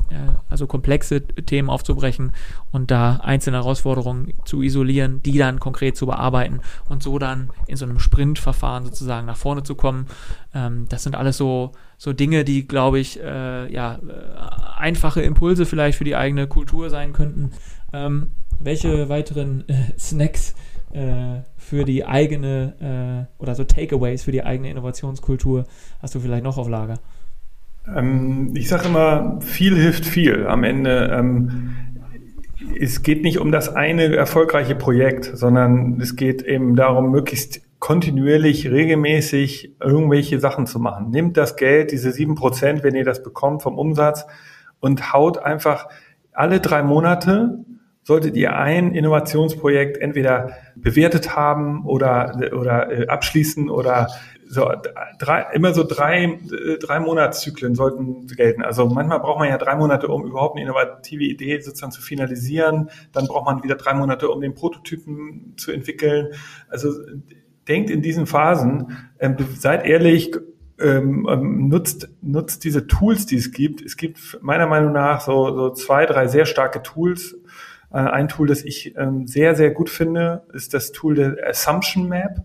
[0.49, 2.33] also komplexe Themen aufzubrechen
[2.71, 6.59] und da einzelne Herausforderungen zu isolieren, die dann konkret zu bearbeiten
[6.89, 10.07] und so dann in so einem Sprintverfahren sozusagen nach vorne zu kommen.
[10.53, 15.65] Ähm, das sind alles so, so Dinge, die, glaube ich, äh, ja, äh, einfache Impulse
[15.65, 17.51] vielleicht für die eigene Kultur sein könnten.
[17.93, 20.55] Ähm, welche weiteren äh, Snacks
[20.91, 25.65] äh, für die eigene äh, oder so Takeaways für die eigene Innovationskultur
[26.01, 26.99] hast du vielleicht noch auf Lager?
[27.95, 30.47] Ähm, ich sage immer, viel hilft viel.
[30.47, 31.75] Am Ende ähm,
[32.79, 38.69] es geht nicht um das eine erfolgreiche Projekt, sondern es geht eben darum, möglichst kontinuierlich,
[38.69, 41.11] regelmäßig irgendwelche Sachen zu machen.
[41.11, 44.25] Nimmt das Geld, diese sieben Prozent, wenn ihr das bekommt vom Umsatz
[44.81, 45.87] und haut einfach
[46.33, 47.59] alle drei Monate
[48.09, 54.07] solltet ihr ein Innovationsprojekt entweder bewertet haben oder, oder äh, abschließen oder
[54.47, 54.67] so
[55.19, 58.63] drei, immer so drei, äh, drei Monatszyklen sollten gelten.
[58.63, 62.89] Also manchmal braucht man ja drei Monate, um überhaupt eine innovative Idee sozusagen zu finalisieren.
[63.11, 66.29] Dann braucht man wieder drei Monate, um den Prototypen zu entwickeln.
[66.67, 66.91] Also
[67.67, 70.31] denkt in diesen Phasen, ähm, seid ehrlich,
[70.79, 73.81] ähm, ähm, nutzt, nutzt diese Tools, die es gibt.
[73.81, 77.35] Es gibt meiner Meinung nach so, so zwei, drei sehr starke Tools,
[77.97, 82.43] ein Tool, das ich ähm, sehr, sehr gut finde, ist das Tool der Assumption Map.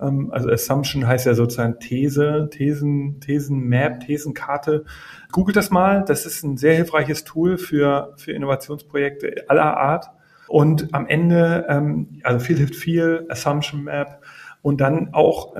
[0.00, 4.84] Ähm, also Assumption heißt ja sozusagen These, Thesen, Thesenmap, Thesenkarte.
[5.32, 6.04] Googelt das mal.
[6.06, 10.10] Das ist ein sehr hilfreiches Tool für, für Innovationsprojekte aller Art.
[10.48, 14.22] Und am Ende, ähm, also viel hilft viel, Assumption Map.
[14.62, 15.54] Und dann auch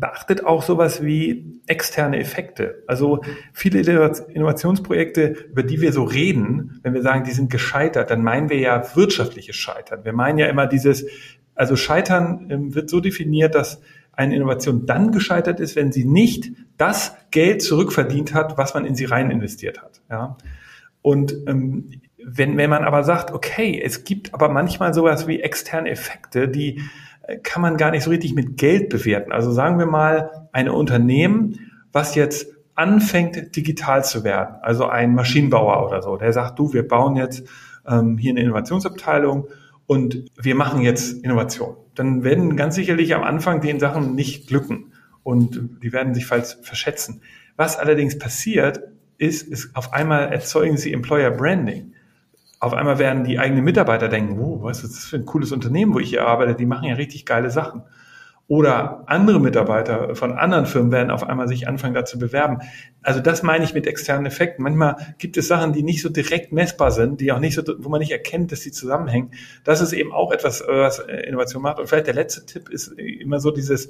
[0.00, 2.82] beachtet auch sowas wie externe Effekte.
[2.86, 3.20] Also
[3.52, 8.48] viele Innovationsprojekte, über die wir so reden, wenn wir sagen, die sind gescheitert, dann meinen
[8.48, 10.04] wir ja wirtschaftliches Scheitern.
[10.04, 11.06] Wir meinen ja immer dieses,
[11.54, 13.82] also Scheitern ähm, wird so definiert, dass
[14.12, 18.94] eine Innovation dann gescheitert ist, wenn sie nicht das Geld zurückverdient hat, was man in
[18.94, 20.00] sie rein investiert hat.
[20.10, 20.36] Ja?
[21.02, 21.90] Und ähm,
[22.22, 26.82] wenn, wenn man aber sagt, okay, es gibt aber manchmal sowas wie externe Effekte, die
[27.42, 29.32] kann man gar nicht so richtig mit Geld bewerten.
[29.32, 35.86] Also sagen wir mal, ein Unternehmen, was jetzt anfängt, digital zu werden, also ein Maschinenbauer
[35.86, 37.46] oder so, der sagt, du, wir bauen jetzt
[37.86, 39.48] ähm, hier eine Innovationsabteilung
[39.86, 41.76] und wir machen jetzt Innovation.
[41.94, 46.56] Dann werden ganz sicherlich am Anfang den Sachen nicht glücken und die werden sich falsch
[46.62, 47.22] verschätzen.
[47.56, 48.80] Was allerdings passiert,
[49.18, 51.92] ist, ist auf einmal erzeugen sie Employer Branding
[52.60, 55.94] auf einmal werden die eigenen Mitarbeiter denken, oh, was ist das für ein cooles Unternehmen,
[55.94, 57.82] wo ich hier arbeite, die machen ja richtig geile Sachen.
[58.48, 62.58] Oder andere Mitarbeiter von anderen Firmen werden auf einmal sich anfangen, da zu bewerben.
[63.00, 64.64] Also das meine ich mit externen Effekten.
[64.64, 67.88] Manchmal gibt es Sachen, die nicht so direkt messbar sind, die auch nicht so, wo
[67.88, 69.30] man nicht erkennt, dass sie zusammenhängen.
[69.62, 71.78] Das ist eben auch etwas, was Innovation macht.
[71.78, 73.88] Und vielleicht der letzte Tipp ist immer so dieses,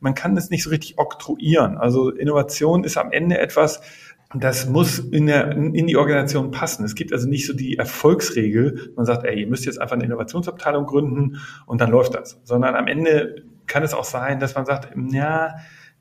[0.00, 1.76] man kann das nicht so richtig oktroyieren.
[1.76, 3.82] Also Innovation ist am Ende etwas,
[4.34, 6.84] das muss in, der, in die Organisation passen.
[6.84, 10.04] Es gibt also nicht so die Erfolgsregel, man sagt, ey, ihr müsst jetzt einfach eine
[10.04, 12.38] Innovationsabteilung gründen und dann läuft das.
[12.44, 15.54] Sondern am Ende kann es auch sein, dass man sagt, ja,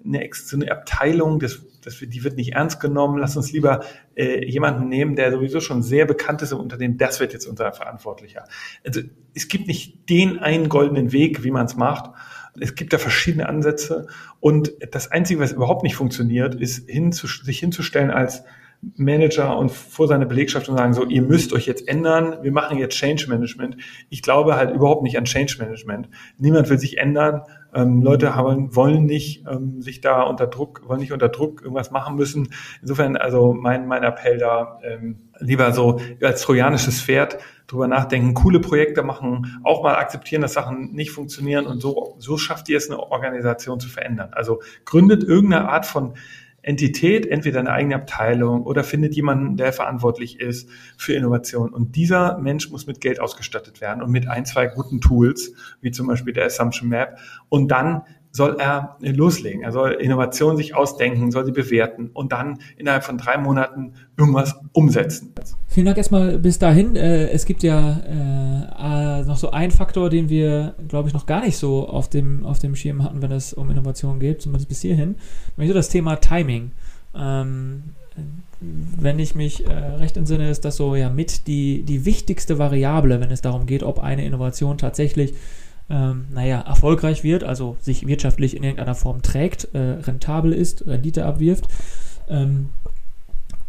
[0.05, 3.83] eine, so eine Abteilung, das, das, die wird nicht ernst genommen, lass uns lieber
[4.15, 7.71] äh, jemanden nehmen, der sowieso schon sehr bekannt ist im Unternehmen, das wird jetzt unser
[7.71, 8.43] Verantwortlicher.
[8.85, 9.01] Also
[9.33, 12.11] es gibt nicht den einen goldenen Weg, wie man es macht.
[12.59, 14.07] Es gibt da verschiedene Ansätze
[14.39, 18.43] und das Einzige, was überhaupt nicht funktioniert, ist hinzu, sich hinzustellen als
[18.95, 22.77] Manager und vor seine Belegschaft und sagen so, ihr müsst euch jetzt ändern, wir machen
[22.77, 23.77] jetzt Change Management.
[24.09, 26.09] Ich glaube halt überhaupt nicht an Change Management.
[26.37, 27.41] Niemand will sich ändern.
[27.73, 31.91] Ähm, Leute haben, wollen nicht ähm, sich da unter Druck, wollen nicht unter Druck irgendwas
[31.91, 32.49] machen müssen.
[32.81, 38.59] Insofern also mein, mein Appell da, ähm, lieber so als trojanisches Pferd drüber nachdenken, coole
[38.59, 42.89] Projekte machen, auch mal akzeptieren, dass Sachen nicht funktionieren und so, so schafft ihr es,
[42.89, 44.29] eine Organisation zu verändern.
[44.31, 46.13] Also gründet irgendeine Art von
[46.67, 51.69] Entität entweder eine eigene Abteilung oder findet jemanden, der verantwortlich ist für Innovation.
[51.73, 55.91] Und dieser Mensch muss mit Geld ausgestattet werden und mit ein, zwei guten Tools, wie
[55.91, 57.19] zum Beispiel der Assumption Map.
[57.47, 58.01] Und dann
[58.37, 59.63] soll er loslegen.
[59.63, 64.55] Er soll Innovation sich ausdenken, soll sie bewerten und dann innerhalb von drei Monaten irgendwas
[64.73, 65.33] umsetzen.
[65.67, 66.95] Vielen Dank erstmal bis dahin.
[66.95, 71.43] Äh, es gibt ja äh, noch so einen Faktor, den wir, glaube ich, noch gar
[71.43, 74.81] nicht so auf dem, auf dem Schirm hatten, wenn es um Innovation geht, zumindest bis
[74.81, 75.15] hierhin.
[75.57, 76.71] Nämlich so das Thema Timing.
[77.15, 77.83] Ähm,
[78.59, 83.19] wenn ich mich äh, recht entsinne, ist das so ja mit die, die wichtigste Variable,
[83.19, 85.33] wenn es darum geht, ob eine Innovation tatsächlich
[85.89, 91.25] ähm, naja, erfolgreich wird, also sich wirtschaftlich in irgendeiner Form trägt, äh, rentabel ist, Rendite
[91.25, 91.67] abwirft.
[92.29, 92.69] Ähm,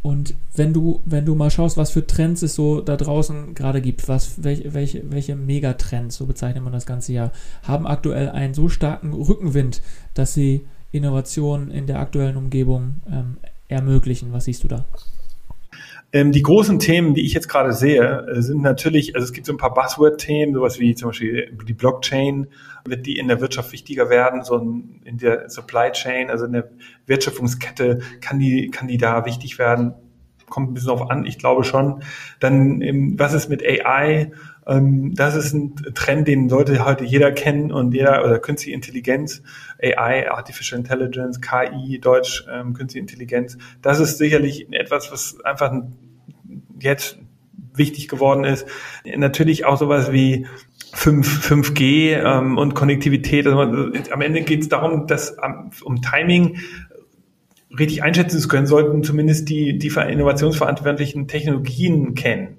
[0.03, 3.81] und wenn du, wenn du mal schaust, was für Trends es so da draußen gerade
[3.81, 8.55] gibt, was, welche, welche, welche Megatrends, so bezeichnet man das ganze Jahr, haben aktuell einen
[8.55, 9.83] so starken Rückenwind,
[10.15, 13.37] dass sie Innovationen in der aktuellen Umgebung ähm,
[13.69, 14.33] ermöglichen.
[14.33, 14.85] Was siehst du da?
[16.11, 19.47] Ähm, die großen Themen, die ich jetzt gerade sehe, äh, sind natürlich, also es gibt
[19.47, 22.47] so ein paar Buzzword-Themen, sowas wie zum Beispiel die Blockchain,
[22.87, 26.71] wird die in der Wirtschaft wichtiger werden, so in der Supply Chain, also in der
[27.07, 29.95] Wertschöpfungskette, kann die, kann die da wichtig werden?
[30.49, 32.03] Kommt ein bisschen auf an, ich glaube schon.
[32.41, 34.33] Dann, ähm, was ist mit AI?
[34.69, 39.43] Ähm, das ist ein Trend, den sollte heute jeder kennen und jeder, oder künstliche Intelligenz,
[39.83, 43.57] AI, Artificial Intelligence, KI, Deutsch, ähm, künstliche Intelligenz.
[43.81, 45.73] Das ist sicherlich etwas, was einfach
[46.79, 47.19] jetzt
[47.75, 48.67] wichtig geworden ist.
[49.05, 50.47] Natürlich auch sowas wie
[50.93, 53.47] 5, 5G ähm, und Konnektivität.
[53.47, 55.37] Also, am Ende geht es darum, dass
[55.83, 56.59] um Timing
[57.79, 62.59] richtig einschätzen zu können, sollten zumindest die, die innovationsverantwortlichen Technologien kennen.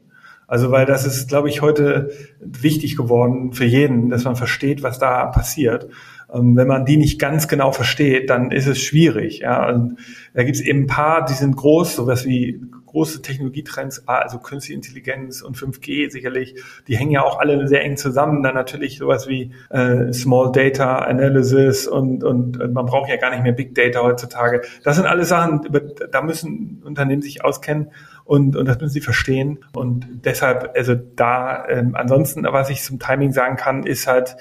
[0.50, 4.98] Also weil das ist, glaube ich, heute wichtig geworden für jeden, dass man versteht, was
[4.98, 5.88] da passiert.
[6.34, 9.40] Ähm, wenn man die nicht ganz genau versteht, dann ist es schwierig.
[9.40, 9.70] Ja?
[9.70, 10.00] Und
[10.34, 14.76] da gibt es eben ein paar, die sind groß, sowas wie große Technologietrends, also künstliche
[14.76, 16.56] Intelligenz und 5G sicherlich,
[16.88, 18.42] die hängen ja auch alle sehr eng zusammen.
[18.42, 23.44] Dann natürlich sowas wie äh, Small Data Analysis und, und man braucht ja gar nicht
[23.44, 24.62] mehr Big Data heutzutage.
[24.84, 25.62] Das sind alles Sachen,
[26.12, 27.92] da müssen Unternehmen sich auskennen
[28.30, 29.58] und, und das müssen sie verstehen.
[29.74, 34.38] Und deshalb, also da, ähm, ansonsten, was ich zum Timing sagen kann, ist halt,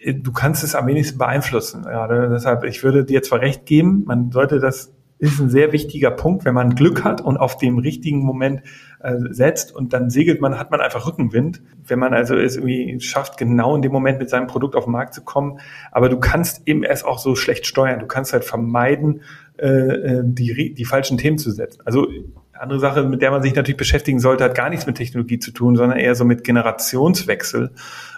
[0.00, 1.84] äh, du kannst es am wenigsten beeinflussen.
[1.84, 6.10] Ja, deshalb, ich würde dir zwar recht geben, man sollte das ist ein sehr wichtiger
[6.10, 8.62] Punkt, wenn man Glück hat und auf dem richtigen Moment
[9.00, 11.60] äh, setzt und dann segelt man, hat man einfach Rückenwind.
[11.86, 14.92] Wenn man also es irgendwie schafft, genau in dem Moment mit seinem Produkt auf den
[14.92, 15.58] Markt zu kommen.
[15.92, 17.98] Aber du kannst eben es auch so schlecht steuern.
[18.00, 19.20] Du kannst halt vermeiden,
[19.58, 21.82] äh, äh die, die falschen Themen zu setzen.
[21.84, 22.06] Also
[22.60, 25.52] andere Sache, mit der man sich natürlich beschäftigen sollte, hat gar nichts mit Technologie zu
[25.52, 27.72] tun, sondern eher so mit Generationswechsel.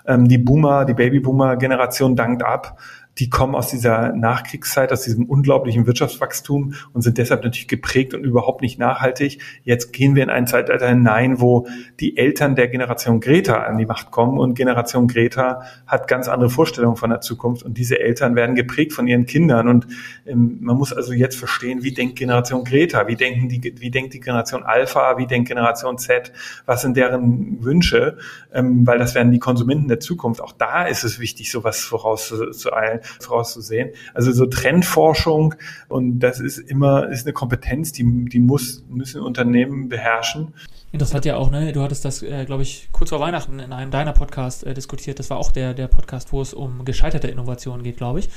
[0.07, 2.79] Ähm, die Boomer, die Babyboomer-Generation dankt ab
[3.21, 8.25] die kommen aus dieser Nachkriegszeit, aus diesem unglaublichen Wirtschaftswachstum und sind deshalb natürlich geprägt und
[8.25, 9.43] überhaupt nicht nachhaltig.
[9.63, 11.67] Jetzt gehen wir in ein Zeitalter hinein, wo
[12.01, 16.49] die Eltern der Generation Greta an die Macht kommen und Generation Greta hat ganz andere
[16.49, 19.69] Vorstellungen von der Zukunft und diese Eltern werden geprägt von ihren Kindern.
[19.69, 19.87] Und
[20.27, 24.15] ähm, man muss also jetzt verstehen, wie denkt Generation Greta, wie denken die, wie denkt
[24.15, 26.33] die Generation Alpha, wie denkt Generation Z,
[26.65, 28.17] was sind deren Wünsche,
[28.55, 30.41] ähm, weil das werden die Konsumenten der Zukunft.
[30.41, 33.91] Auch da ist es wichtig, sowas vorauszueilen vorauszusehen.
[34.15, 35.55] Also so Trendforschung
[35.89, 40.55] und das ist immer ist eine Kompetenz, die die muss müssen Unternehmen beherrschen.
[40.93, 41.73] Interessant ja auch, ne?
[41.73, 45.19] Du hattest das, äh, glaube ich, kurz vor Weihnachten in einem deiner Podcast äh, diskutiert.
[45.19, 48.29] Das war auch der der Podcast, wo es um gescheiterte Innovationen geht, glaube ich.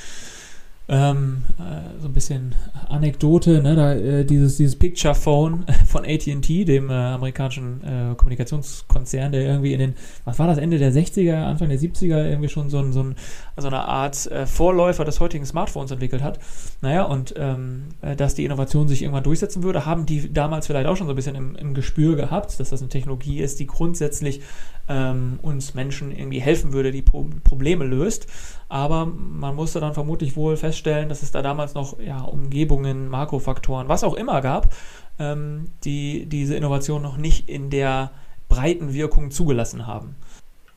[0.89, 2.55] Ähm, äh, so ein bisschen
[2.89, 9.31] Anekdote, ne, da, äh, dieses, dieses Picture Phone von AT&T, dem äh, amerikanischen äh, Kommunikationskonzern,
[9.31, 9.93] der irgendwie in den,
[10.25, 13.15] was war das, Ende der 60er, Anfang der 70er irgendwie schon so, ein, so, ein,
[13.55, 16.39] so eine Art äh, Vorläufer des heutigen Smartphones entwickelt hat.
[16.81, 20.87] Naja, und ähm, äh, dass die Innovation sich irgendwann durchsetzen würde, haben die damals vielleicht
[20.87, 23.67] auch schon so ein bisschen im, im Gespür gehabt, dass das eine Technologie ist, die
[23.67, 24.41] grundsätzlich
[24.87, 28.27] ähm, uns Menschen irgendwie helfen würde, die Pro Probleme löst.
[28.69, 33.87] Aber man musste dann vermutlich wohl feststellen, dass es da damals noch ja, Umgebungen, Makrofaktoren,
[33.87, 34.73] was auch immer gab,
[35.19, 38.11] ähm, die diese Innovation noch nicht in der
[38.49, 40.15] breiten Wirkung zugelassen haben.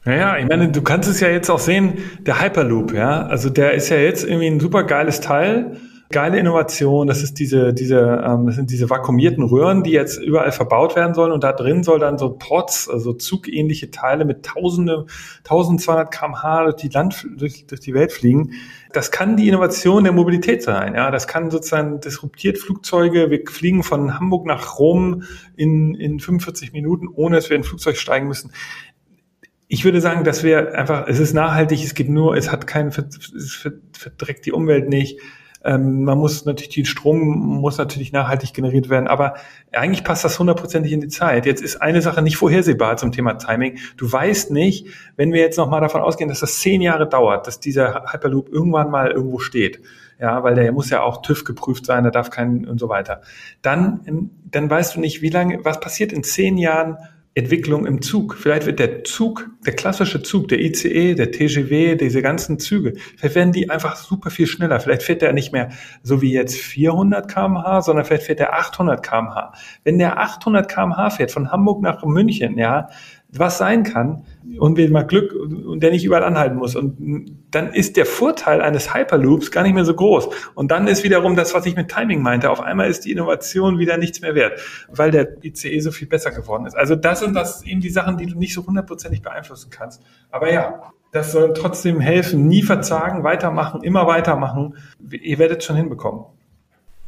[0.04, 3.72] Naja, ich meine, du kannst es ja jetzt auch sehen, der Hyperloop, ja, also der
[3.72, 5.78] ist ja jetzt irgendwie ein super geiles Teil
[6.10, 7.06] geile Innovation.
[7.06, 11.14] Das ist diese, diese, ähm, das sind diese vakuumierten Röhren, die jetzt überall verbaut werden
[11.14, 11.32] sollen.
[11.32, 15.06] Und da drin soll dann so Pots, also zugähnliche Teile mit tausende,
[15.38, 18.52] 1200 kmh durch die Land, durch, durch die Welt fliegen.
[18.92, 20.94] Das kann die Innovation der Mobilität sein.
[20.94, 23.30] Ja, das kann sozusagen disruptiert Flugzeuge.
[23.30, 25.24] Wir fliegen von Hamburg nach Rom
[25.56, 28.52] in, in 45 Minuten, ohne dass wir in ein Flugzeug steigen müssen
[29.68, 32.90] ich würde sagen, dass wir einfach, es ist nachhaltig, es geht nur, es hat keinen,
[32.90, 35.18] es verdreckt die Umwelt nicht
[35.66, 37.20] Ähm, man muss natürlich, die Strom
[37.60, 39.34] muss natürlich nachhaltig generiert werden, aber
[39.72, 41.44] eigentlich passt das hundertprozentig in die Zeit.
[41.44, 43.78] Jetzt ist eine Sache nicht vorhersehbar zum Thema Timing.
[43.96, 44.86] Du weißt nicht,
[45.16, 48.90] wenn wir jetzt nochmal davon ausgehen, dass das zehn Jahre dauert, dass dieser Hyperloop irgendwann
[48.90, 49.80] mal irgendwo steht
[50.18, 53.20] ja, weil der muss ja auch TÜV geprüft sein, der darf keinen und so weiter.
[53.62, 56.96] Dann, ähm, dann weißt du nicht, wie lange, was passiert in zehn Jahren
[57.36, 58.34] Entwicklung im Zug.
[58.34, 63.34] Vielleicht wird der Zug, der klassische Zug, der ICE, der TGW, diese ganzen Züge, vielleicht
[63.34, 64.80] werden die einfach super viel schneller.
[64.80, 65.68] Vielleicht fährt der nicht mehr
[66.02, 69.52] so wie jetzt 400 kmh, sondern vielleicht fährt der 800 kmh.
[69.84, 72.88] Wenn der 800 kmh fährt von Hamburg nach München, ja,
[73.38, 74.24] was sein kann
[74.58, 76.76] und wir mal Glück und der nicht überall anhalten muss.
[76.76, 80.28] Und dann ist der Vorteil eines Hyperloops gar nicht mehr so groß.
[80.54, 82.50] Und dann ist wiederum das, was ich mit Timing meinte.
[82.50, 86.30] Auf einmal ist die Innovation wieder nichts mehr wert, weil der ICE so viel besser
[86.30, 86.76] geworden ist.
[86.76, 90.02] Also das sind das eben die Sachen, die du nicht so hundertprozentig beeinflussen kannst.
[90.30, 92.46] Aber ja, das soll trotzdem helfen.
[92.46, 94.76] Nie verzagen, weitermachen, immer weitermachen.
[95.10, 96.24] Ihr werdet es schon hinbekommen.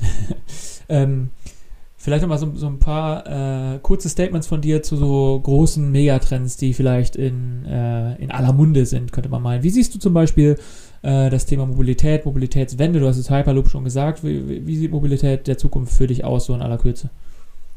[0.88, 1.30] ähm,
[2.00, 3.26] Vielleicht nochmal so, so ein paar
[3.74, 8.52] äh, kurze Statements von dir zu so großen Megatrends, die vielleicht in, äh, in aller
[8.52, 9.64] Munde sind, könnte man meinen.
[9.64, 10.56] Wie siehst du zum Beispiel
[11.02, 13.00] äh, das Thema Mobilität, Mobilitätswende?
[13.00, 14.22] Du hast es Hyperloop schon gesagt.
[14.22, 17.10] Wie, wie sieht Mobilität der Zukunft für dich aus, so in aller Kürze?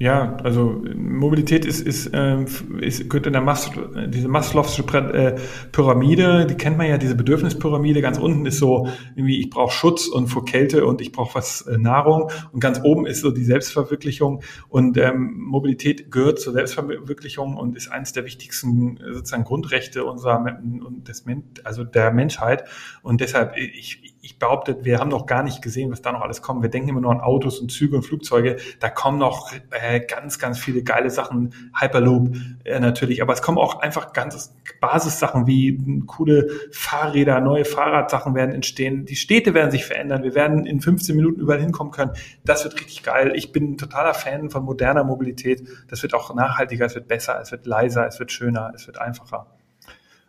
[0.01, 2.47] Ja, also Mobilität ist, ist, ähm,
[2.79, 3.69] ist gehört in der Mas
[4.07, 4.81] diese Maslow'sche
[5.13, 5.35] äh,
[5.71, 8.01] Pyramide, die kennt man ja, diese Bedürfnispyramide.
[8.01, 11.61] Ganz unten ist so irgendwie, ich brauche Schutz und vor Kälte und ich brauche was
[11.67, 12.31] äh, Nahrung.
[12.51, 14.41] Und ganz oben ist so die Selbstverwirklichung.
[14.69, 20.43] Und ähm, Mobilität gehört zur Selbstverwirklichung und ist eines der wichtigsten sozusagen Grundrechte unserer
[20.83, 21.25] und des
[21.63, 22.63] also der Menschheit.
[23.03, 26.41] Und deshalb, ich, ich behaupte, wir haben noch gar nicht gesehen, was da noch alles
[26.41, 26.61] kommt.
[26.61, 28.57] Wir denken immer nur an Autos und Züge und Flugzeuge.
[28.79, 31.53] Da kommen noch äh, ganz, ganz viele geile Sachen.
[31.79, 38.35] Hyperloop äh, natürlich, aber es kommen auch einfach ganz Basissachen wie coole Fahrräder, neue Fahrradsachen
[38.35, 39.05] werden entstehen.
[39.05, 40.23] Die Städte werden sich verändern.
[40.23, 42.11] Wir werden in 15 Minuten überall hinkommen können.
[42.45, 43.33] Das wird richtig geil.
[43.35, 45.67] Ich bin ein totaler Fan von moderner Mobilität.
[45.87, 48.99] Das wird auch nachhaltiger, es wird besser, es wird leiser, es wird schöner, es wird
[48.99, 49.47] einfacher.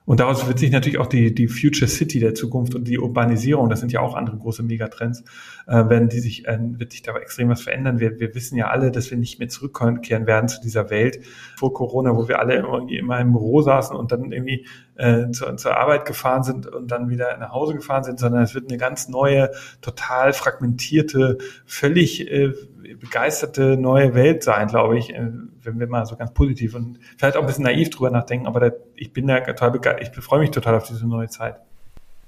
[0.05, 3.70] Und daraus wird sich natürlich auch die, die Future City der Zukunft und die Urbanisierung,
[3.70, 5.22] das sind ja auch andere große Megatrends,
[5.66, 8.00] äh, werden die sich, äh, wird sich da extrem was verändern.
[8.00, 11.20] Wir, wir wissen ja alle, dass wir nicht mehr zurückkehren werden zu dieser Welt
[11.57, 14.66] vor Corona, wo wir alle irgendwie immer im Büro saßen und dann irgendwie
[14.97, 18.55] äh, zur, zur Arbeit gefahren sind und dann wieder nach Hause gefahren sind, sondern es
[18.55, 22.53] wird eine ganz neue, total fragmentierte, völlig äh,
[23.01, 25.30] begeisterte neue Welt sein, glaube ich, äh,
[25.62, 28.61] wenn wir mal so ganz positiv und vielleicht auch ein bisschen naiv drüber nachdenken, aber
[28.61, 31.57] da, ich bin da total begeistert, ich freue mich total auf diese neue Zeit.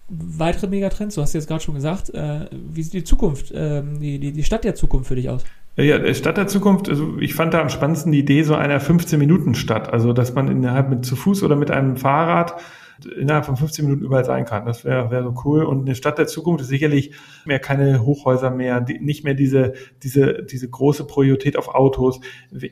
[0.08, 4.18] Weitere Megatrends, du hast jetzt gerade schon gesagt, äh, wie sieht die Zukunft, äh, die,
[4.18, 5.44] die, die Stadt der Zukunft für dich aus?
[5.76, 9.92] Ja, Stadt der Zukunft, also ich fand da am spannendsten die Idee so einer 15-Minuten-Stadt,
[9.92, 12.60] also dass man innerhalb mit zu Fuß oder mit einem Fahrrad
[13.16, 14.66] innerhalb von 15 Minuten überall sein kann.
[14.66, 15.64] Das wäre wär so cool.
[15.64, 17.12] Und eine Stadt der Zukunft ist sicherlich
[17.44, 22.20] mehr keine Hochhäuser mehr, die, nicht mehr diese, diese, diese große Priorität auf Autos.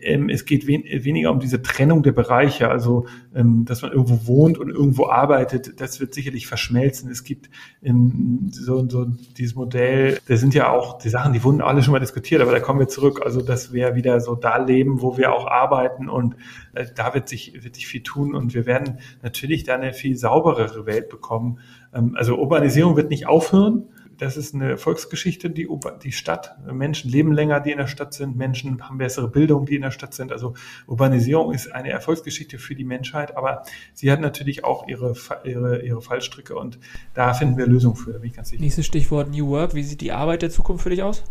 [0.03, 4.27] Ähm, es geht wen, weniger um diese Trennung der Bereiche, also ähm, dass man irgendwo
[4.27, 5.81] wohnt und irgendwo arbeitet.
[5.81, 7.11] Das wird sicherlich verschmelzen.
[7.11, 7.51] Es gibt
[7.83, 9.07] ähm, so, so
[9.37, 12.53] dieses Modell, da sind ja auch die Sachen, die wurden alle schon mal diskutiert, aber
[12.53, 13.20] da kommen wir zurück.
[13.25, 16.37] Also dass wir wieder so da leben, wo wir auch arbeiten und
[16.75, 20.16] äh, da wird sich, wird sich viel tun und wir werden natürlich da eine viel
[20.16, 21.59] sauberere Welt bekommen.
[21.95, 23.85] Ähm, also Urbanisierung wird nicht aufhören.
[24.18, 25.68] Das ist eine Volksgeschichte, die,
[26.05, 26.57] die Stadt.
[26.70, 28.37] Menschen leben länger, die in der Stadt sind.
[28.37, 30.31] Menschen haben bessere Bildung, die in der Stadt sind.
[30.31, 30.55] Also
[30.87, 33.62] Urbanisierung ist eine Erfolgsgeschichte für die Menschheit, aber
[33.95, 35.14] sie hat natürlich auch ihre,
[35.45, 36.79] ihre, ihre Fallstricke und
[37.14, 38.62] da finden wir Lösungen für, da bin ich ganz sicher.
[38.62, 39.75] Nächstes Stichwort New Work.
[39.75, 41.25] Wie sieht die Arbeit der Zukunft für dich aus?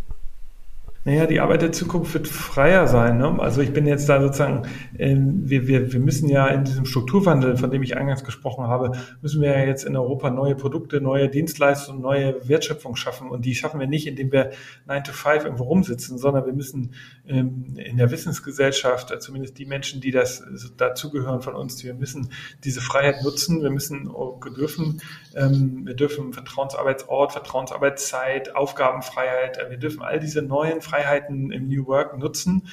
[1.04, 3.18] Naja, die Arbeit der Zukunft wird freier sein.
[3.18, 3.40] Ne?
[3.40, 4.68] Also ich bin jetzt da sozusagen,
[5.00, 8.92] äh, wir, wir, wir müssen ja in diesem Strukturwandel, von dem ich eingangs gesprochen habe,
[9.20, 13.30] müssen wir ja jetzt in Europa neue Produkte, neue Dienstleistungen, neue Wertschöpfung schaffen.
[13.30, 14.52] Und die schaffen wir nicht, indem wir
[14.86, 16.94] 9 to 5 irgendwo rumsitzen, sondern wir müssen
[17.28, 20.44] ähm, in der Wissensgesellschaft, äh, zumindest die Menschen, die das
[20.78, 22.30] dazugehören von uns, wir müssen
[22.64, 23.64] diese Freiheit nutzen.
[23.64, 24.12] Wir müssen
[24.56, 25.02] dürfen,
[25.36, 31.88] ähm, wir dürfen Vertrauensarbeitsort, Vertrauensarbeitszeit, Aufgabenfreiheit, äh, wir dürfen all diese neuen Freiheiten im New
[31.88, 32.68] Work nutzen.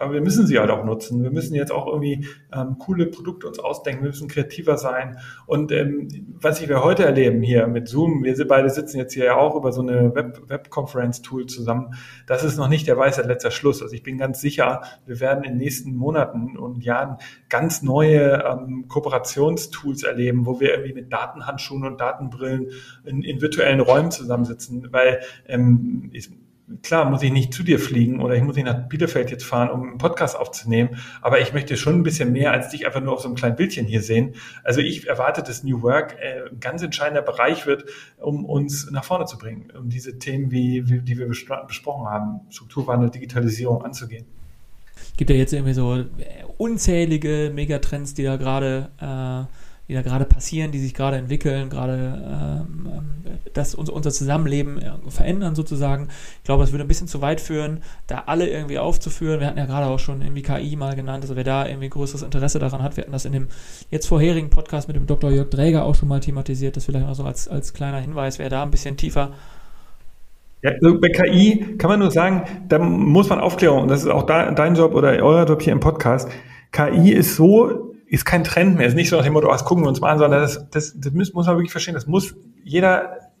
[0.00, 1.24] Aber wir müssen sie halt auch nutzen.
[1.24, 4.04] Wir müssen jetzt auch irgendwie ähm, coole Produkte uns ausdenken.
[4.04, 5.18] Wir müssen kreativer sein.
[5.46, 6.08] Und ähm,
[6.40, 9.72] was wir heute erleben hier mit Zoom, wir beide sitzen jetzt hier ja auch über
[9.72, 11.94] so eine Web-Conference-Tool zusammen.
[12.28, 13.82] Das ist noch nicht der weiße letzter Schluss.
[13.82, 17.16] Also ich bin ganz sicher, wir werden in den nächsten Monaten und Jahren
[17.48, 22.68] ganz neue ähm, Kooperationstools erleben, wo wir irgendwie mit Datenhandschuhen und Datenbrillen
[23.04, 26.30] in, in virtuellen Räumen zusammensitzen, weil ähm, ich,
[26.82, 29.70] klar muss ich nicht zu dir fliegen oder ich muss nicht nach Bielefeld jetzt fahren,
[29.70, 33.14] um einen Podcast aufzunehmen, aber ich möchte schon ein bisschen mehr als dich einfach nur
[33.14, 34.34] auf so einem kleinen Bildchen hier sehen.
[34.64, 37.84] Also ich erwarte, dass New Work äh, ein ganz entscheidender Bereich wird,
[38.18, 42.40] um uns nach vorne zu bringen, um diese Themen, wie, wie die wir besprochen haben,
[42.50, 44.26] Strukturwandel, Digitalisierung anzugehen.
[45.16, 46.04] Gibt ja jetzt irgendwie so
[46.58, 52.66] unzählige Megatrends, die da gerade äh, die da gerade passieren, die sich gerade entwickeln, gerade
[52.66, 52.88] ähm,
[53.54, 56.08] das unser, unser Zusammenleben verändern sozusagen.
[56.38, 59.40] Ich glaube, es würde ein bisschen zu weit führen, da alle irgendwie aufzuführen.
[59.40, 62.22] Wir hatten ja gerade auch schon irgendwie KI mal genannt, also wer da irgendwie größeres
[62.22, 63.48] Interesse daran hat, wir hatten das in dem
[63.90, 65.30] jetzt vorherigen Podcast mit dem Dr.
[65.30, 68.50] Jörg Dräger auch schon mal thematisiert, das vielleicht mal so als, als kleiner Hinweis, wer
[68.50, 69.32] da ein bisschen tiefer
[70.60, 74.08] ja, also bei KI kann man nur sagen, da muss man Aufklärung, und das ist
[74.08, 76.28] auch da, dein Job oder euer Job hier im Podcast.
[76.72, 78.86] KI ist so ist kein Trend mehr.
[78.86, 80.68] Es ist nicht so nach dem Motto, das gucken wir uns mal an, sondern das,
[80.70, 81.94] das, das muss, muss man wirklich verstehen.
[81.94, 82.34] Das muss
[82.64, 83.32] jeder,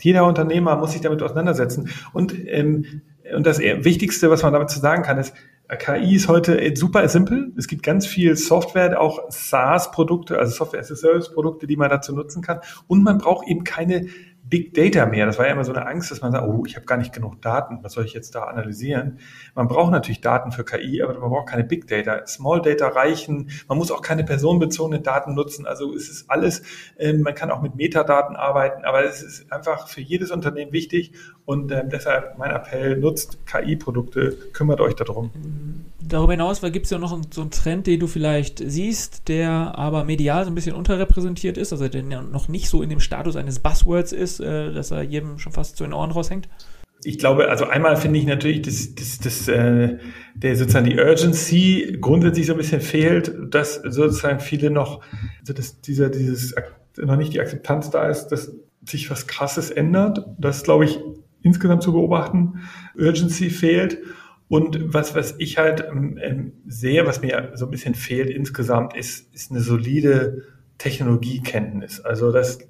[0.00, 1.90] jeder Unternehmer muss sich damit auseinandersetzen.
[2.12, 3.02] Und, ähm,
[3.34, 5.34] und das Wichtigste, was man damit zu sagen kann, ist,
[5.76, 7.52] KI ist heute super simpel.
[7.58, 12.14] Es gibt ganz viel Software, auch SaaS-Produkte, also Software as a Service-Produkte, die man dazu
[12.14, 12.60] nutzen kann.
[12.86, 14.06] Und man braucht eben keine
[14.48, 15.26] Big Data mehr.
[15.26, 17.12] Das war ja immer so eine Angst, dass man sagt, oh, ich habe gar nicht
[17.12, 19.18] genug Daten, was soll ich jetzt da analysieren?
[19.54, 22.26] Man braucht natürlich Daten für KI, aber man braucht keine Big Data.
[22.26, 25.66] Small Data reichen, man muss auch keine personenbezogenen Daten nutzen.
[25.66, 26.62] Also es ist alles,
[26.96, 31.12] äh, man kann auch mit Metadaten arbeiten, aber es ist einfach für jedes Unternehmen wichtig
[31.48, 35.30] und äh, deshalb mein Appell, nutzt KI-Produkte, kümmert euch darum.
[35.98, 40.04] Darüber hinaus gibt es ja noch so einen Trend, den du vielleicht siehst, der aber
[40.04, 43.60] medial so ein bisschen unterrepräsentiert ist, also der noch nicht so in dem Status eines
[43.60, 46.48] Buzzwords ist, äh, dass er jedem schon fast zu den Ohren raushängt?
[47.04, 49.98] Ich glaube, also einmal finde ich natürlich, dass, dass, dass äh,
[50.34, 55.02] der sozusagen die Urgency grundsätzlich so ein bisschen fehlt, dass sozusagen viele noch,
[55.40, 56.54] also dass dieser, dieses
[56.96, 58.52] noch nicht die Akzeptanz da ist, dass
[58.84, 60.26] sich was krasses ändert.
[60.38, 60.98] Das glaube ich
[61.42, 62.60] insgesamt zu beobachten.
[62.96, 63.98] Urgency fehlt.
[64.48, 69.32] Und was, was ich halt ähm, sehe, was mir so ein bisschen fehlt insgesamt, ist,
[69.34, 70.44] ist eine solide
[70.78, 72.00] Technologiekenntnis.
[72.00, 72.60] Also das,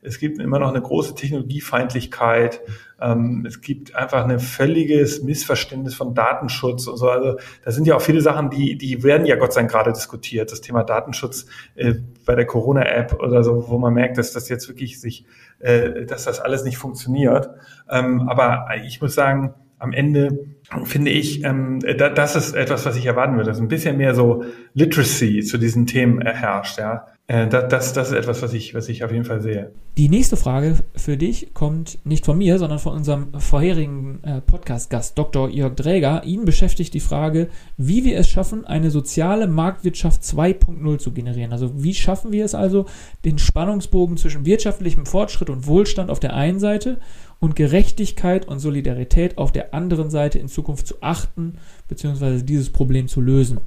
[0.00, 2.60] es gibt immer noch eine große Technologiefeindlichkeit.
[3.00, 7.08] Ähm, es gibt einfach ein völliges Missverständnis von Datenschutz und so.
[7.08, 9.92] Also da sind ja auch viele Sachen, die, die werden ja Gott sei Dank gerade
[9.92, 10.52] diskutiert.
[10.52, 14.68] Das Thema Datenschutz äh, bei der Corona-App oder so, wo man merkt, dass das jetzt
[14.68, 15.26] wirklich sich,
[15.58, 17.50] äh, dass das alles nicht funktioniert.
[17.90, 19.52] Ähm, aber ich muss sagen,
[19.82, 20.46] am Ende
[20.84, 24.14] finde ich, ähm, da, das ist etwas, was ich erwarten würde, dass ein bisschen mehr
[24.14, 27.06] so Literacy zu diesen Themen herrscht, ja.
[27.26, 29.72] Äh, das, das ist etwas, was ich, was ich auf jeden Fall sehe.
[29.96, 35.18] Die nächste Frage für dich kommt nicht von mir, sondern von unserem vorherigen äh, Podcast-Gast,
[35.18, 35.48] Dr.
[35.48, 36.24] Jörg Dräger.
[36.24, 41.52] Ihn beschäftigt die Frage, wie wir es schaffen, eine soziale Marktwirtschaft 2.0 zu generieren.
[41.52, 42.86] Also wie schaffen wir es also,
[43.24, 46.98] den Spannungsbogen zwischen wirtschaftlichem Fortschritt und Wohlstand auf der einen Seite
[47.42, 53.08] und Gerechtigkeit und Solidarität auf der anderen Seite in Zukunft zu achten, beziehungsweise dieses Problem
[53.08, 53.58] zu lösen.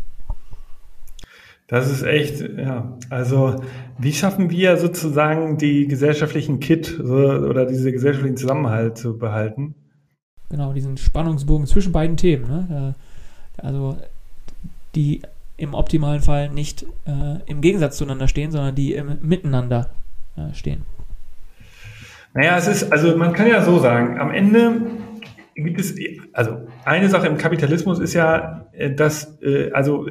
[1.67, 2.97] Das ist echt, ja.
[3.09, 3.61] Also,
[3.97, 9.75] wie schaffen wir sozusagen die gesellschaftlichen Kit oder diese gesellschaftlichen Zusammenhalt zu behalten?
[10.49, 12.47] Genau, diesen Spannungsbogen zwischen beiden Themen.
[12.47, 12.95] Ne?
[13.57, 13.97] Also,
[14.95, 15.21] die
[15.57, 19.89] im optimalen Fall nicht äh, im Gegensatz zueinander stehen, sondern die im Miteinander
[20.37, 20.85] äh, stehen.
[22.35, 24.81] Naja, es ist, also man kann ja so sagen, am Ende
[25.55, 25.95] gibt es,
[26.33, 30.05] also eine Sache im Kapitalismus ist ja, äh, dass, äh, also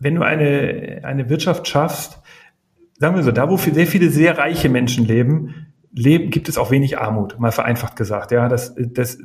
[0.00, 2.20] wenn du eine, eine Wirtschaft schaffst,
[2.98, 6.72] sagen wir so, da wo sehr viele sehr reiche Menschen leben, leben, gibt es auch
[6.72, 8.32] wenig Armut, mal vereinfacht gesagt.
[8.32, 9.18] Ja, das, das,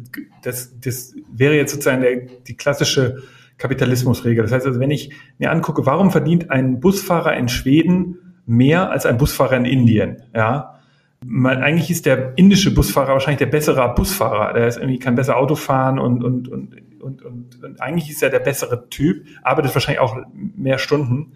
[0.44, 3.18] das, das wäre jetzt sozusagen der, die klassische
[3.58, 4.44] Kapitalismusregel.
[4.44, 9.08] Das heißt also, wenn ich mir angucke, warum verdient ein Busfahrer in Schweden mehr als
[9.08, 10.22] ein Busfahrer in Indien?
[10.36, 10.83] Ja,
[11.26, 14.54] man, eigentlich ist der indische Busfahrer wahrscheinlich der bessere Busfahrer.
[14.54, 18.24] Der ist irgendwie kann besser Auto fahren und, und, und und, und, und eigentlich ist
[18.24, 20.18] er der bessere Typ, arbeitet wahrscheinlich auch
[20.56, 21.34] mehr Stunden.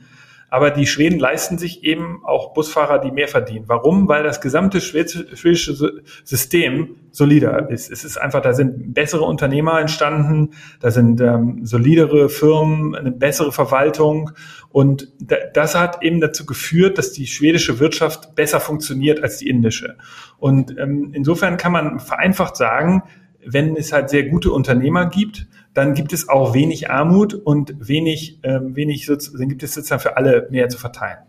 [0.50, 3.66] Aber die Schweden leisten sich eben auch Busfahrer, die mehr verdienen.
[3.68, 4.08] Warum?
[4.08, 7.92] Weil das gesamte schwedische System solider ist.
[7.92, 13.52] Es ist einfach, da sind bessere Unternehmer entstanden, da sind ähm, solidere Firmen, eine bessere
[13.52, 14.32] Verwaltung.
[14.70, 15.12] Und
[15.54, 19.98] das hat eben dazu geführt, dass die schwedische Wirtschaft besser funktioniert als die indische.
[20.38, 23.04] Und ähm, insofern kann man vereinfacht sagen,
[23.46, 28.40] wenn es halt sehr gute Unternehmer gibt, dann gibt es auch wenig Armut und wenig,
[28.44, 31.20] ähm, wenig, dann gibt es sozusagen für alle mehr zu verteilen.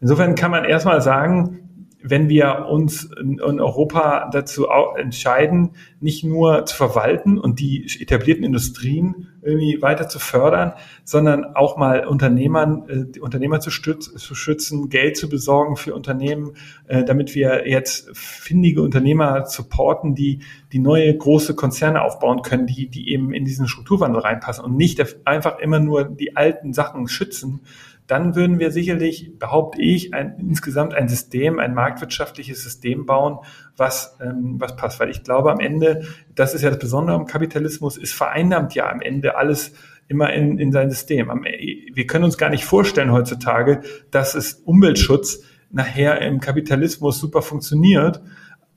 [0.00, 1.66] Insofern kann man erstmal sagen,
[2.08, 9.28] wenn wir uns in, Europa dazu entscheiden, nicht nur zu verwalten und die etablierten Industrien
[9.42, 10.72] irgendwie weiter zu fördern,
[11.04, 12.84] sondern auch mal Unternehmern,
[13.14, 16.52] äh, Unternehmer zu, zu schützen, Geld zu besorgen für Unternehmen,
[16.86, 20.40] äh, damit wir jetzt findige Unternehmer supporten, die
[20.72, 25.04] die neue große Konzerne aufbauen können, die die eben in diesen Strukturwandel reinpassen und nicht
[25.24, 27.62] einfach immer nur die alten Sachen schützen,
[28.06, 33.38] dann würden wir sicherlich, behaupte ich, ein, insgesamt ein System, ein marktwirtschaftliches System bauen,
[33.76, 35.00] was, ähm, was passt.
[35.00, 38.88] Weil ich glaube, am Ende, das ist ja das Besondere am Kapitalismus, ist vereinnahmt ja
[38.90, 39.72] am Ende alles
[40.08, 41.28] immer in, in sein System.
[41.28, 43.80] Wir können uns gar nicht vorstellen heutzutage,
[44.10, 48.22] dass es Umweltschutz nachher im Kapitalismus super funktioniert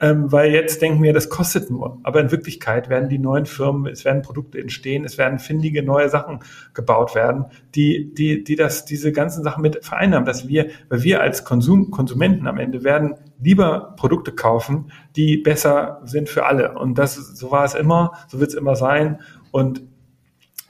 [0.01, 1.99] ähm, weil jetzt denken wir, das kostet nur.
[2.03, 6.09] Aber in Wirklichkeit werden die neuen Firmen, es werden Produkte entstehen, es werden findige neue
[6.09, 6.39] Sachen
[6.73, 7.45] gebaut werden,
[7.75, 11.91] die, die, die das, diese ganzen Sachen mit vereinnahmen, dass wir, weil wir als Konsum,
[11.91, 16.77] Konsumenten am Ende werden lieber Produkte kaufen, die besser sind für alle.
[16.77, 19.19] Und das, so war es immer, so wird es immer sein.
[19.51, 19.81] Und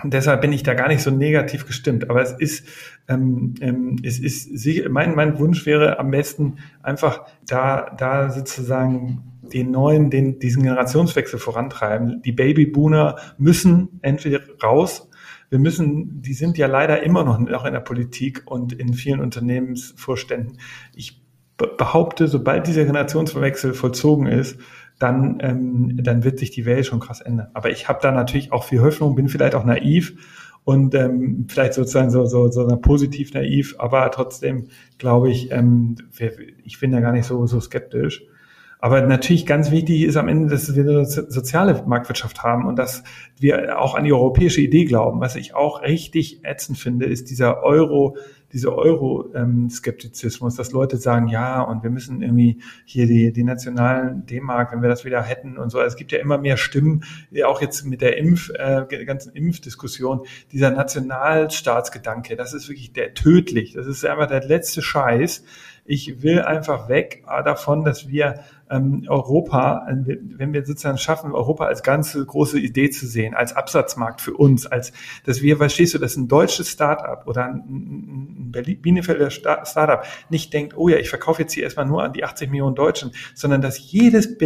[0.02, 2.10] und deshalb bin ich da gar nicht so negativ gestimmt.
[2.10, 2.66] Aber es ist,
[3.10, 4.50] ähm, ähm, es ist
[4.90, 11.38] mein, mein Wunsch wäre am besten einfach da, da sozusagen den neuen, den, diesen Generationswechsel
[11.38, 12.22] vorantreiben.
[12.22, 15.10] Die Babyboomer müssen entweder raus.
[15.50, 19.20] Wir müssen, die sind ja leider immer noch, noch in der Politik und in vielen
[19.20, 20.60] Unternehmensvorständen.
[20.96, 21.22] Ich
[21.58, 24.60] behaupte, sobald dieser Generationswechsel vollzogen ist,
[25.00, 27.48] dann, ähm, dann wird sich die Welt schon krass ändern.
[27.54, 30.14] Aber ich habe da natürlich auch viel Hoffnung, bin vielleicht auch naiv
[30.66, 35.96] und ähm, vielleicht sozusagen so, so, so positiv naiv, aber trotzdem glaube ich, ähm,
[36.64, 38.24] ich bin da gar nicht so, so skeptisch.
[38.82, 43.04] Aber natürlich ganz wichtig ist am Ende, dass wir eine soziale Marktwirtschaft haben und dass
[43.38, 45.20] wir auch an die europäische Idee glauben.
[45.20, 48.16] Was ich auch richtig ätzend finde, ist dieser Euro,
[48.54, 54.72] dieser Euro-Skeptizismus, dass Leute sagen, ja, und wir müssen irgendwie hier die, die nationalen D-Mark,
[54.72, 55.80] wenn wir das wieder hätten und so.
[55.82, 57.04] Es gibt ja immer mehr Stimmen,
[57.46, 60.22] auch jetzt mit der Impf, äh, ganzen Impfdiskussion,
[60.52, 63.74] dieser Nationalstaatsgedanke, das ist wirklich der tödlich.
[63.74, 65.44] Das ist einfach der letzte Scheiß.
[65.92, 71.66] Ich will einfach weg davon, dass wir ähm, Europa, äh, wenn wir sozusagen schaffen, Europa
[71.66, 74.94] als ganze große Idee zu sehen, als Absatzmarkt für uns, als
[75.26, 80.78] dass wir, verstehst du, dass ein deutsches Startup oder ein, ein Bielefelder Startup nicht denkt,
[80.78, 83.92] oh ja, ich verkaufe jetzt hier erstmal nur an die 80 Millionen Deutschen, sondern dass
[83.92, 84.38] jedes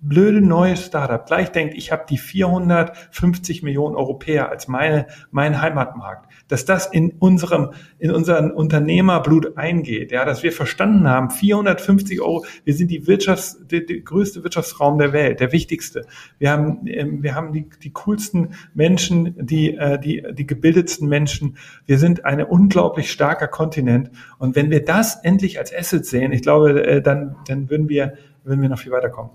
[0.00, 6.27] blöde neue Startup gleich denkt, ich habe die 450 Millionen Europäer als meine, mein Heimatmarkt,
[6.48, 12.44] dass das in unserem, in unseren Unternehmerblut eingeht, ja, dass wir verstanden haben, 450 Euro,
[12.64, 16.06] wir sind die Wirtschafts, der, der größte Wirtschaftsraum der Welt, der wichtigste.
[16.38, 21.56] Wir haben, ähm, wir haben die, die coolsten Menschen, die, äh, die, die gebildetsten Menschen.
[21.86, 24.10] Wir sind ein unglaublich starker Kontinent.
[24.38, 28.14] Und wenn wir das endlich als Asset sehen, ich glaube, äh, dann, dann würden wir,
[28.44, 29.30] würden wir noch viel weiterkommen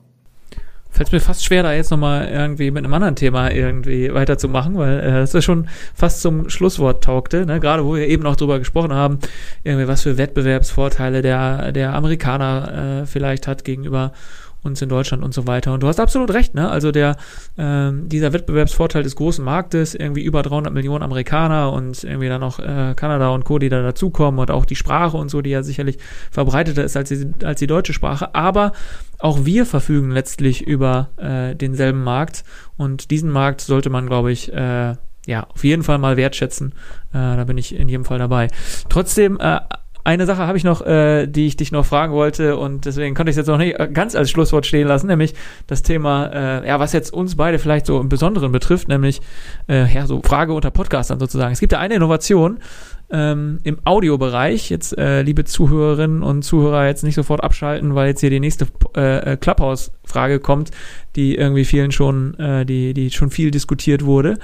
[0.93, 4.99] fällt mir fast schwer, da jetzt nochmal irgendwie mit einem anderen Thema irgendwie weiterzumachen, weil
[4.99, 7.59] äh, es ist schon fast zum Schlusswort taugte, ne?
[7.59, 9.17] gerade wo wir eben noch drüber gesprochen haben,
[9.63, 14.13] irgendwie was für Wettbewerbsvorteile der, der Amerikaner äh, vielleicht hat gegenüber
[14.63, 15.73] uns in Deutschland und so weiter.
[15.73, 16.69] Und du hast absolut recht, ne?
[16.69, 17.17] Also der
[17.57, 22.59] ähm, dieser Wettbewerbsvorteil des großen Marktes, irgendwie über 300 Millionen Amerikaner und irgendwie dann noch
[22.59, 25.63] äh, Kanada und Co., die da dazukommen und auch die Sprache und so, die ja
[25.63, 25.97] sicherlich
[26.31, 28.33] verbreiteter ist als die, als die deutsche Sprache.
[28.33, 28.71] Aber
[29.19, 32.43] auch wir verfügen letztlich über äh, denselben Markt
[32.77, 34.95] und diesen Markt sollte man, glaube ich, äh,
[35.25, 36.73] ja, auf jeden Fall mal wertschätzen.
[37.11, 38.49] Äh, da bin ich in jedem Fall dabei.
[38.89, 39.59] Trotzdem äh,
[40.03, 43.29] eine Sache habe ich noch, äh, die ich dich noch fragen wollte und deswegen konnte
[43.29, 45.33] ich es jetzt noch nicht äh, ganz als Schlusswort stehen lassen, nämlich
[45.67, 49.21] das Thema, äh, ja, was jetzt uns beide vielleicht so im Besonderen betrifft, nämlich
[49.69, 51.53] äh, ja, so Frage unter Podcastern sozusagen.
[51.53, 52.59] Es gibt ja eine Innovation
[53.13, 54.69] ähm, im Audiobereich.
[54.69, 58.67] Jetzt, äh, liebe Zuhörerinnen und Zuhörer, jetzt nicht sofort abschalten, weil jetzt hier die nächste
[58.97, 60.71] äh, äh Clubhouse-Frage kommt,
[61.15, 64.39] die irgendwie vielen schon, äh, die, die schon viel diskutiert wurde.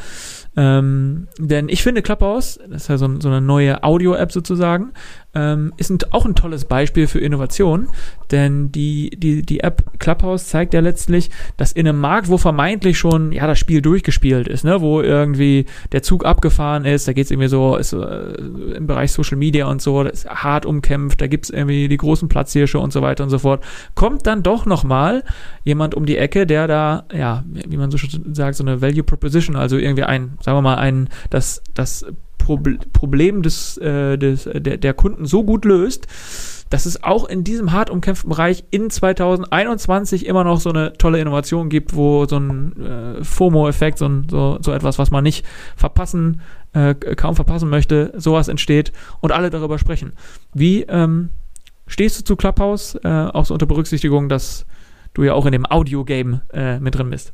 [0.55, 4.91] Ähm, denn ich finde Clubhouse, das ist ja so, so eine neue Audio-App sozusagen,
[5.35, 7.89] ähm, ist ein, auch ein tolles Beispiel für Innovation,
[8.31, 12.97] denn die, die, die App Clubhouse zeigt ja letztlich, dass in einem Markt, wo vermeintlich
[12.97, 17.25] schon ja das Spiel durchgespielt ist, ne, wo irgendwie der Zug abgefahren ist, da geht
[17.25, 18.33] es irgendwie so, ist äh,
[18.75, 21.97] im Bereich Social Media und so, das ist hart umkämpft, da gibt es irgendwie die
[21.97, 23.63] großen Platzhirsche und so weiter und so fort,
[23.93, 25.23] kommt dann doch nochmal
[25.63, 29.03] jemand um die Ecke, der da, ja, wie man so schon sagt, so eine Value
[29.03, 32.05] Proposition, also irgendwie ein, sagen wir mal, ein, das, das
[32.57, 36.07] Problem des, äh, des, der, der Kunden so gut löst,
[36.69, 41.19] dass es auch in diesem hart umkämpften Bereich in 2021 immer noch so eine tolle
[41.19, 45.45] Innovation gibt, wo so ein äh, FOMO-Effekt, so, so, so etwas, was man nicht
[45.75, 46.41] verpassen,
[46.73, 50.13] äh, kaum verpassen möchte, sowas entsteht und alle darüber sprechen.
[50.53, 51.29] Wie ähm,
[51.87, 52.95] stehst du zu Clubhouse?
[53.03, 54.65] Äh, auch so unter Berücksichtigung, dass
[55.13, 57.33] du ja auch in dem Audio-Game äh, mit drin bist.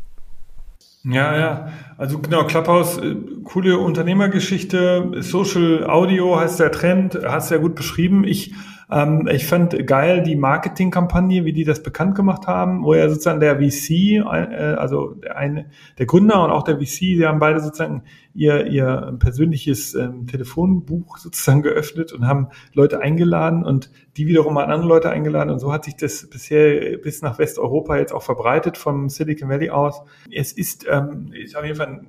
[1.07, 1.67] Ja, ja.
[1.97, 5.11] Also genau, Clubhouse, äh, coole Unternehmergeschichte.
[5.19, 8.23] Social Audio heißt der Trend, hast du ja gut beschrieben.
[8.23, 8.53] Ich
[8.91, 13.39] ähm, ich fand geil die Marketingkampagne, wie die das bekannt gemacht haben, wo ja sozusagen
[13.39, 13.89] der VC,
[14.21, 18.67] äh, also der, eine, der Gründer und auch der VC, die haben beide sozusagen ihr,
[18.67, 24.87] ihr persönliches ähm, Telefonbuch sozusagen geöffnet und haben Leute eingeladen und die wiederum an andere
[24.87, 29.09] Leute eingeladen und so hat sich das bisher bis nach Westeuropa jetzt auch verbreitet vom
[29.09, 30.01] Silicon Valley aus.
[30.31, 32.01] Es ist, ähm, ist auf jeden Fall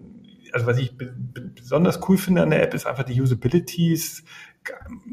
[0.53, 4.24] also was ich besonders cool finde an der App ist einfach die Usabilities,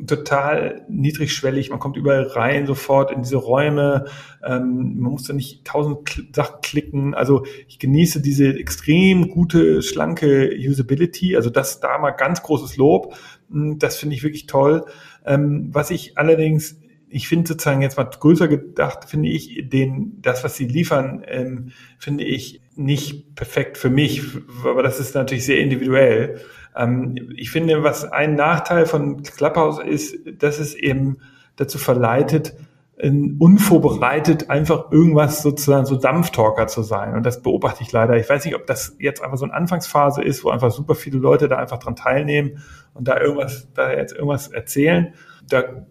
[0.05, 4.05] total niedrigschwellig, man kommt überall rein sofort in diese Räume,
[4.45, 9.81] ähm, man muss da nicht tausend Kl Sachen klicken, also ich genieße diese extrem gute,
[9.81, 13.15] schlanke Usability, also das da mal ganz großes Lob,
[13.49, 14.85] hm, das finde ich wirklich toll.
[15.25, 16.77] Ähm, was ich allerdings
[17.13, 21.71] ich finde sozusagen jetzt mal größer gedacht, finde ich den, das, was sie liefern, ähm,
[21.99, 24.23] finde ich nicht perfekt für mich,
[24.65, 26.41] aber das ist natürlich sehr individuell.
[26.75, 31.17] Ähm, ich finde, was ein Nachteil von Clubhouse ist, dass es eben
[31.55, 32.55] dazu verleitet,
[33.39, 37.15] unvorbereitet einfach irgendwas sozusagen so Dampftalker zu sein.
[37.15, 38.15] Und das beobachte ich leider.
[38.17, 41.17] Ich weiß nicht, ob das jetzt einfach so eine Anfangsphase ist, wo einfach super viele
[41.17, 42.63] Leute da einfach dran teilnehmen
[42.93, 45.13] und da irgendwas, da jetzt irgendwas erzählen.
[45.49, 45.85] Da,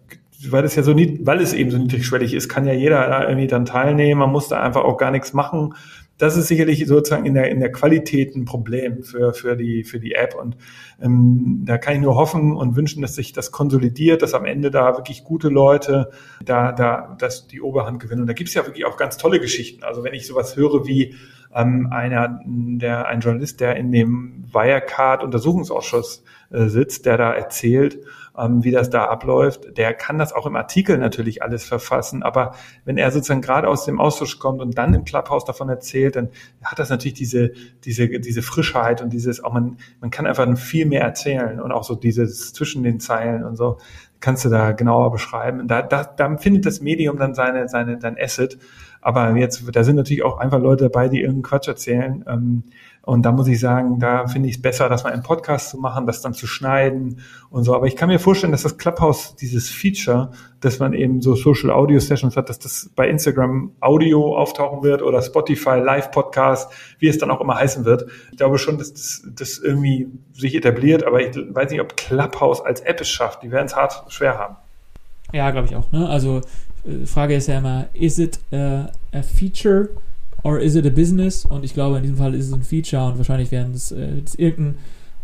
[0.49, 3.23] weil es ja so nie, weil es eben so niedrigschwellig ist, kann ja jeder da
[3.27, 4.19] irgendwie dann teilnehmen.
[4.19, 5.75] Man muss da einfach auch gar nichts machen
[6.17, 9.99] das ist sicherlich sozusagen in der, in der Qualität ein Problem für, für, die, für
[9.99, 10.35] die App.
[10.35, 10.55] Und
[11.01, 14.69] ähm, da kann ich nur hoffen und wünschen, dass sich das konsolidiert, dass am Ende
[14.69, 16.11] da wirklich gute Leute
[16.43, 18.21] da, da dass die Oberhand gewinnen.
[18.21, 19.83] Und da gibt es ja wirklich auch ganz tolle Geschichten.
[19.83, 21.15] Also wenn ich sowas höre wie
[21.53, 27.99] ähm, einer, der, ein Journalist, der in dem Wirecard-Untersuchungsausschuss äh, sitzt, der da erzählt,
[28.37, 29.77] ähm, wie das da abläuft.
[29.77, 32.55] Der kann das auch im Artikel natürlich alles verfassen, aber
[32.85, 36.29] wenn er sozusagen gerade aus dem Austausch kommt und dann im Clubhouse davon erzählt, dann
[36.63, 37.51] hat das natürlich diese,
[37.83, 41.83] diese, diese Frischheit und dieses, auch man, man kann einfach viel mehr erzählen und auch
[41.83, 43.77] so dieses zwischen den Zeilen und so
[44.23, 45.67] kannst du da genauer beschreiben.
[45.67, 48.57] Da, da, da findet das Medium dann seine, seine, dein Asset.
[49.03, 52.23] Aber jetzt, da sind natürlich auch einfach Leute dabei, die irgendeinen Quatsch erzählen.
[52.27, 52.63] Ähm,
[53.05, 55.77] und da muss ich sagen, da finde ich es besser, das mal einen Podcast zu
[55.77, 57.75] machen, das dann zu schneiden und so.
[57.75, 60.31] Aber ich kann mir vorstellen, dass das Clubhouse dieses Feature,
[60.61, 65.01] dass man eben so Social Audio Sessions hat, dass das bei Instagram Audio auftauchen wird
[65.01, 68.05] oder Spotify Live Podcast, wie es dann auch immer heißen wird.
[68.31, 72.61] Ich glaube schon, dass das, das irgendwie sich etabliert, aber ich weiß nicht, ob Clubhouse
[72.61, 73.43] als App es schafft.
[73.43, 74.55] Die werden es hart schwer haben.
[75.33, 75.91] Ja, glaube ich auch.
[75.91, 76.07] Ne?
[76.07, 76.39] Also
[76.85, 79.89] die Frage ist ja immer, is it a, a feature
[80.43, 81.45] or is it a business?
[81.45, 84.21] Und ich glaube, in diesem Fall ist es ein Feature und wahrscheinlich werden es äh,
[84.37, 84.75] irgendein,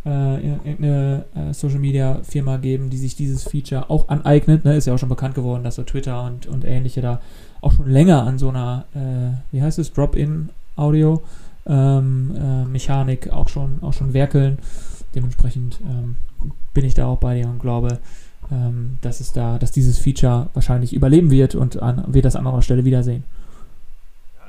[0.05, 4.63] äh, irgendeine äh, Social Media Firma geben, die sich dieses Feature auch aneignet.
[4.63, 4.75] Ne?
[4.75, 7.21] Ist ja auch schon bekannt geworden, dass so Twitter und, und ähnliche da
[7.61, 11.21] auch schon länger an so einer, äh, wie heißt es, Drop-in-Audio
[11.67, 14.59] ähm, äh, Mechanik auch schon, auch schon werkeln.
[15.13, 16.15] Dementsprechend ähm,
[16.73, 17.99] bin ich da auch bei dir und glaube,
[18.51, 22.45] ähm, dass es da, dass dieses Feature wahrscheinlich überleben wird und an, wir das an
[22.45, 23.23] anderer Stelle wiedersehen.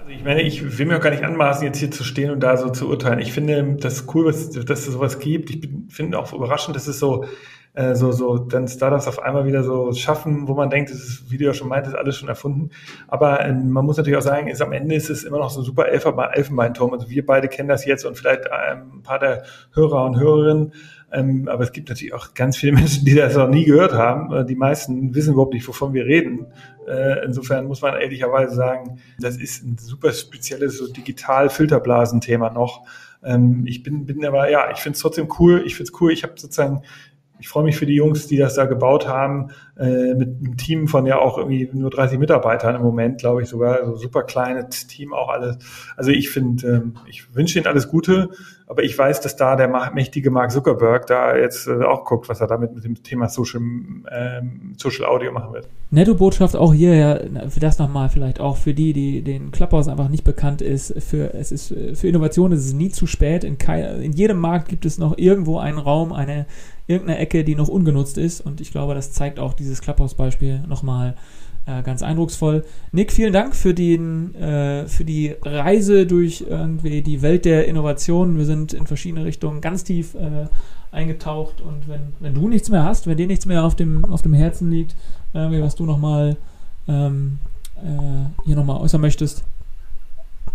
[0.00, 2.40] Also ich meine, ich will mir auch gar nicht anmaßen, jetzt hier zu stehen und
[2.40, 3.18] da so zu urteilen.
[3.18, 5.50] Ich finde das cool, dass, dass es sowas gibt.
[5.50, 7.26] Ich finde auch überraschend, dass es so,
[7.74, 11.30] äh, so, so dann Startups auf einmal wieder so schaffen, wo man denkt, das ist,
[11.30, 12.70] wie du ja schon meintest, alles schon erfunden.
[13.06, 15.60] Aber äh, man muss natürlich auch sagen, ist, am Ende ist es immer noch so
[15.60, 16.94] ein super Elfenbeinturm.
[16.94, 19.44] Also wir beide kennen das jetzt und vielleicht ähm, ein paar der
[19.74, 20.72] Hörer und Hörerinnen
[21.12, 24.32] ähm, aber es gibt natürlich auch ganz viele Menschen, die das noch nie gehört haben.
[24.32, 26.46] Äh, die meisten wissen überhaupt nicht, wovon wir reden.
[26.86, 32.86] Äh, insofern muss man ehrlicherweise sagen, das ist ein super spezielles so Digital-Filterblasen-Thema noch.
[33.22, 35.62] Ähm, ich bin, bin aber, ja, ich finde es trotzdem cool.
[35.66, 36.12] Ich finde es cool.
[36.12, 36.82] Ich habe sozusagen
[37.40, 40.88] ich freue mich für die Jungs, die das da gebaut haben, äh, mit einem Team
[40.88, 44.86] von ja auch irgendwie nur 30 Mitarbeitern im Moment, glaube ich sogar, so super kleines
[44.86, 45.56] Team auch alles.
[45.96, 48.28] Also ich finde, ähm, ich wünsche ihnen alles Gute,
[48.66, 52.40] aber ich weiß, dass da der mächtige Mark Zuckerberg da jetzt äh, auch guckt, was
[52.42, 53.62] er damit mit dem Thema Social,
[54.10, 55.66] ähm, Social Audio machen wird.
[55.90, 57.18] Netto-Botschaft auch hier, ja,
[57.48, 61.34] für das nochmal vielleicht auch für die, die den Clubhouse einfach nicht bekannt ist, für,
[61.34, 63.44] es ist, für Innovation ist es nie zu spät.
[63.44, 66.46] In, kein, in jedem Markt gibt es noch irgendwo einen Raum, eine
[66.90, 68.40] irgendeine Ecke, die noch ungenutzt ist.
[68.40, 71.14] Und ich glaube, das zeigt auch dieses Clubhouse-Beispiel nochmal
[71.66, 72.64] äh, ganz eindrucksvoll.
[72.92, 78.36] Nick, vielen Dank für, den, äh, für die Reise durch irgendwie die Welt der Innovationen.
[78.36, 80.48] Wir sind in verschiedene Richtungen ganz tief äh,
[80.90, 81.60] eingetaucht.
[81.60, 84.34] Und wenn, wenn du nichts mehr hast, wenn dir nichts mehr auf dem, auf dem
[84.34, 84.96] Herzen liegt,
[85.32, 86.36] was du nochmal
[86.88, 87.38] ähm,
[87.76, 89.44] äh, hier nochmal äußern möchtest.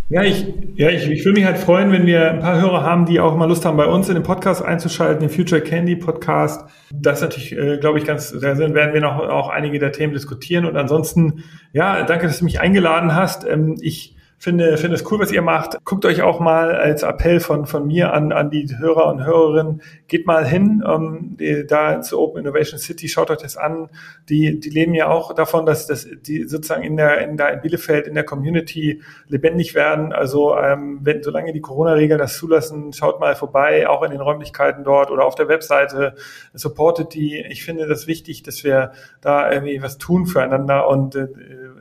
[0.08, 0.46] Ja, ich,
[0.76, 3.36] ja, ich, ich würde mich halt freuen, wenn wir ein paar Hörer haben, die auch
[3.36, 6.70] mal Lust haben, bei uns in den Podcast einzuschalten, den Future Candy Podcast.
[6.94, 10.14] Das ist natürlich, äh, glaube ich, ganz, da werden wir noch auch einige der Themen
[10.14, 10.66] diskutieren.
[10.66, 11.44] Und ansonsten,
[11.74, 13.48] ja, danke, dass du mich eingeladen hast.
[13.48, 14.15] Ähm, ich
[14.46, 15.84] finde, finde es cool, was ihr macht.
[15.84, 19.82] Guckt euch auch mal als Appell von, von mir an, an die Hörer und Hörerinnen,
[20.08, 23.90] geht mal hin, ähm, die, da zu Open Innovation City, schaut euch das an.
[24.30, 27.62] Die, die leben ja auch davon, dass, dass die sozusagen in der, in der in
[27.62, 30.14] Bielefeld, in der Community lebendig werden.
[30.14, 34.84] Also, ähm, wenn, solange die Corona-Regeln das zulassen, schaut mal vorbei, auch in den Räumlichkeiten
[34.84, 36.14] dort oder auf der Webseite,
[36.54, 37.44] supportet die.
[37.50, 38.92] Ich finde das wichtig, dass wir
[39.22, 41.28] da irgendwie was tun füreinander und äh,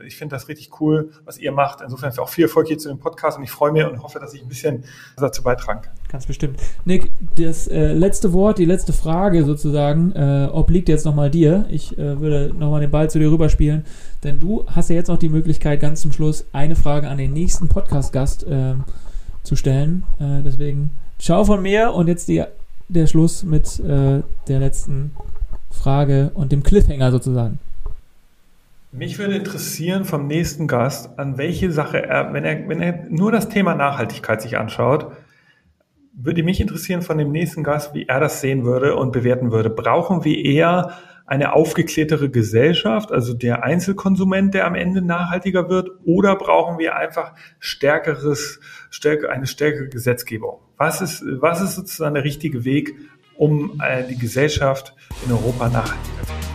[0.03, 1.81] ich finde das richtig cool, was ihr macht.
[1.81, 4.33] Insofern auch viel Erfolg hier zu dem Podcast und ich freue mich und hoffe, dass
[4.33, 4.85] ich ein bisschen
[5.17, 5.93] dazu beitragen kann.
[6.09, 6.57] Ganz bestimmt.
[6.85, 11.65] Nick, das äh, letzte Wort, die letzte Frage sozusagen, äh, obliegt jetzt nochmal dir.
[11.69, 13.83] Ich äh, würde nochmal den Ball zu dir rüberspielen,
[14.23, 17.33] denn du hast ja jetzt noch die Möglichkeit, ganz zum Schluss eine Frage an den
[17.33, 18.75] nächsten Podcast-Gast äh,
[19.43, 20.03] zu stellen.
[20.19, 22.41] Äh, deswegen ciao von mir und jetzt die,
[22.87, 25.11] der Schluss mit äh, der letzten
[25.71, 27.59] Frage und dem Cliffhanger sozusagen.
[28.97, 33.29] Mich würde interessieren vom nächsten Gast, an welche Sache er, wenn er, wenn er nur
[33.29, 35.11] das Thema Nachhaltigkeit sich anschaut,
[36.13, 39.69] würde mich interessieren von dem nächsten Gast, wie er das sehen würde und bewerten würde.
[39.69, 40.93] Brauchen wir eher
[41.25, 47.33] eine aufgeklärtere Gesellschaft, also der Einzelkonsument, der am Ende nachhaltiger wird, oder brauchen wir einfach
[47.59, 48.61] stärkeres,
[48.91, 50.59] stärker, eine stärkere Gesetzgebung?
[50.77, 52.95] Was ist, was ist sozusagen der richtige Weg,
[53.35, 54.95] um äh, die Gesellschaft
[55.25, 56.54] in Europa nachhaltiger zu machen?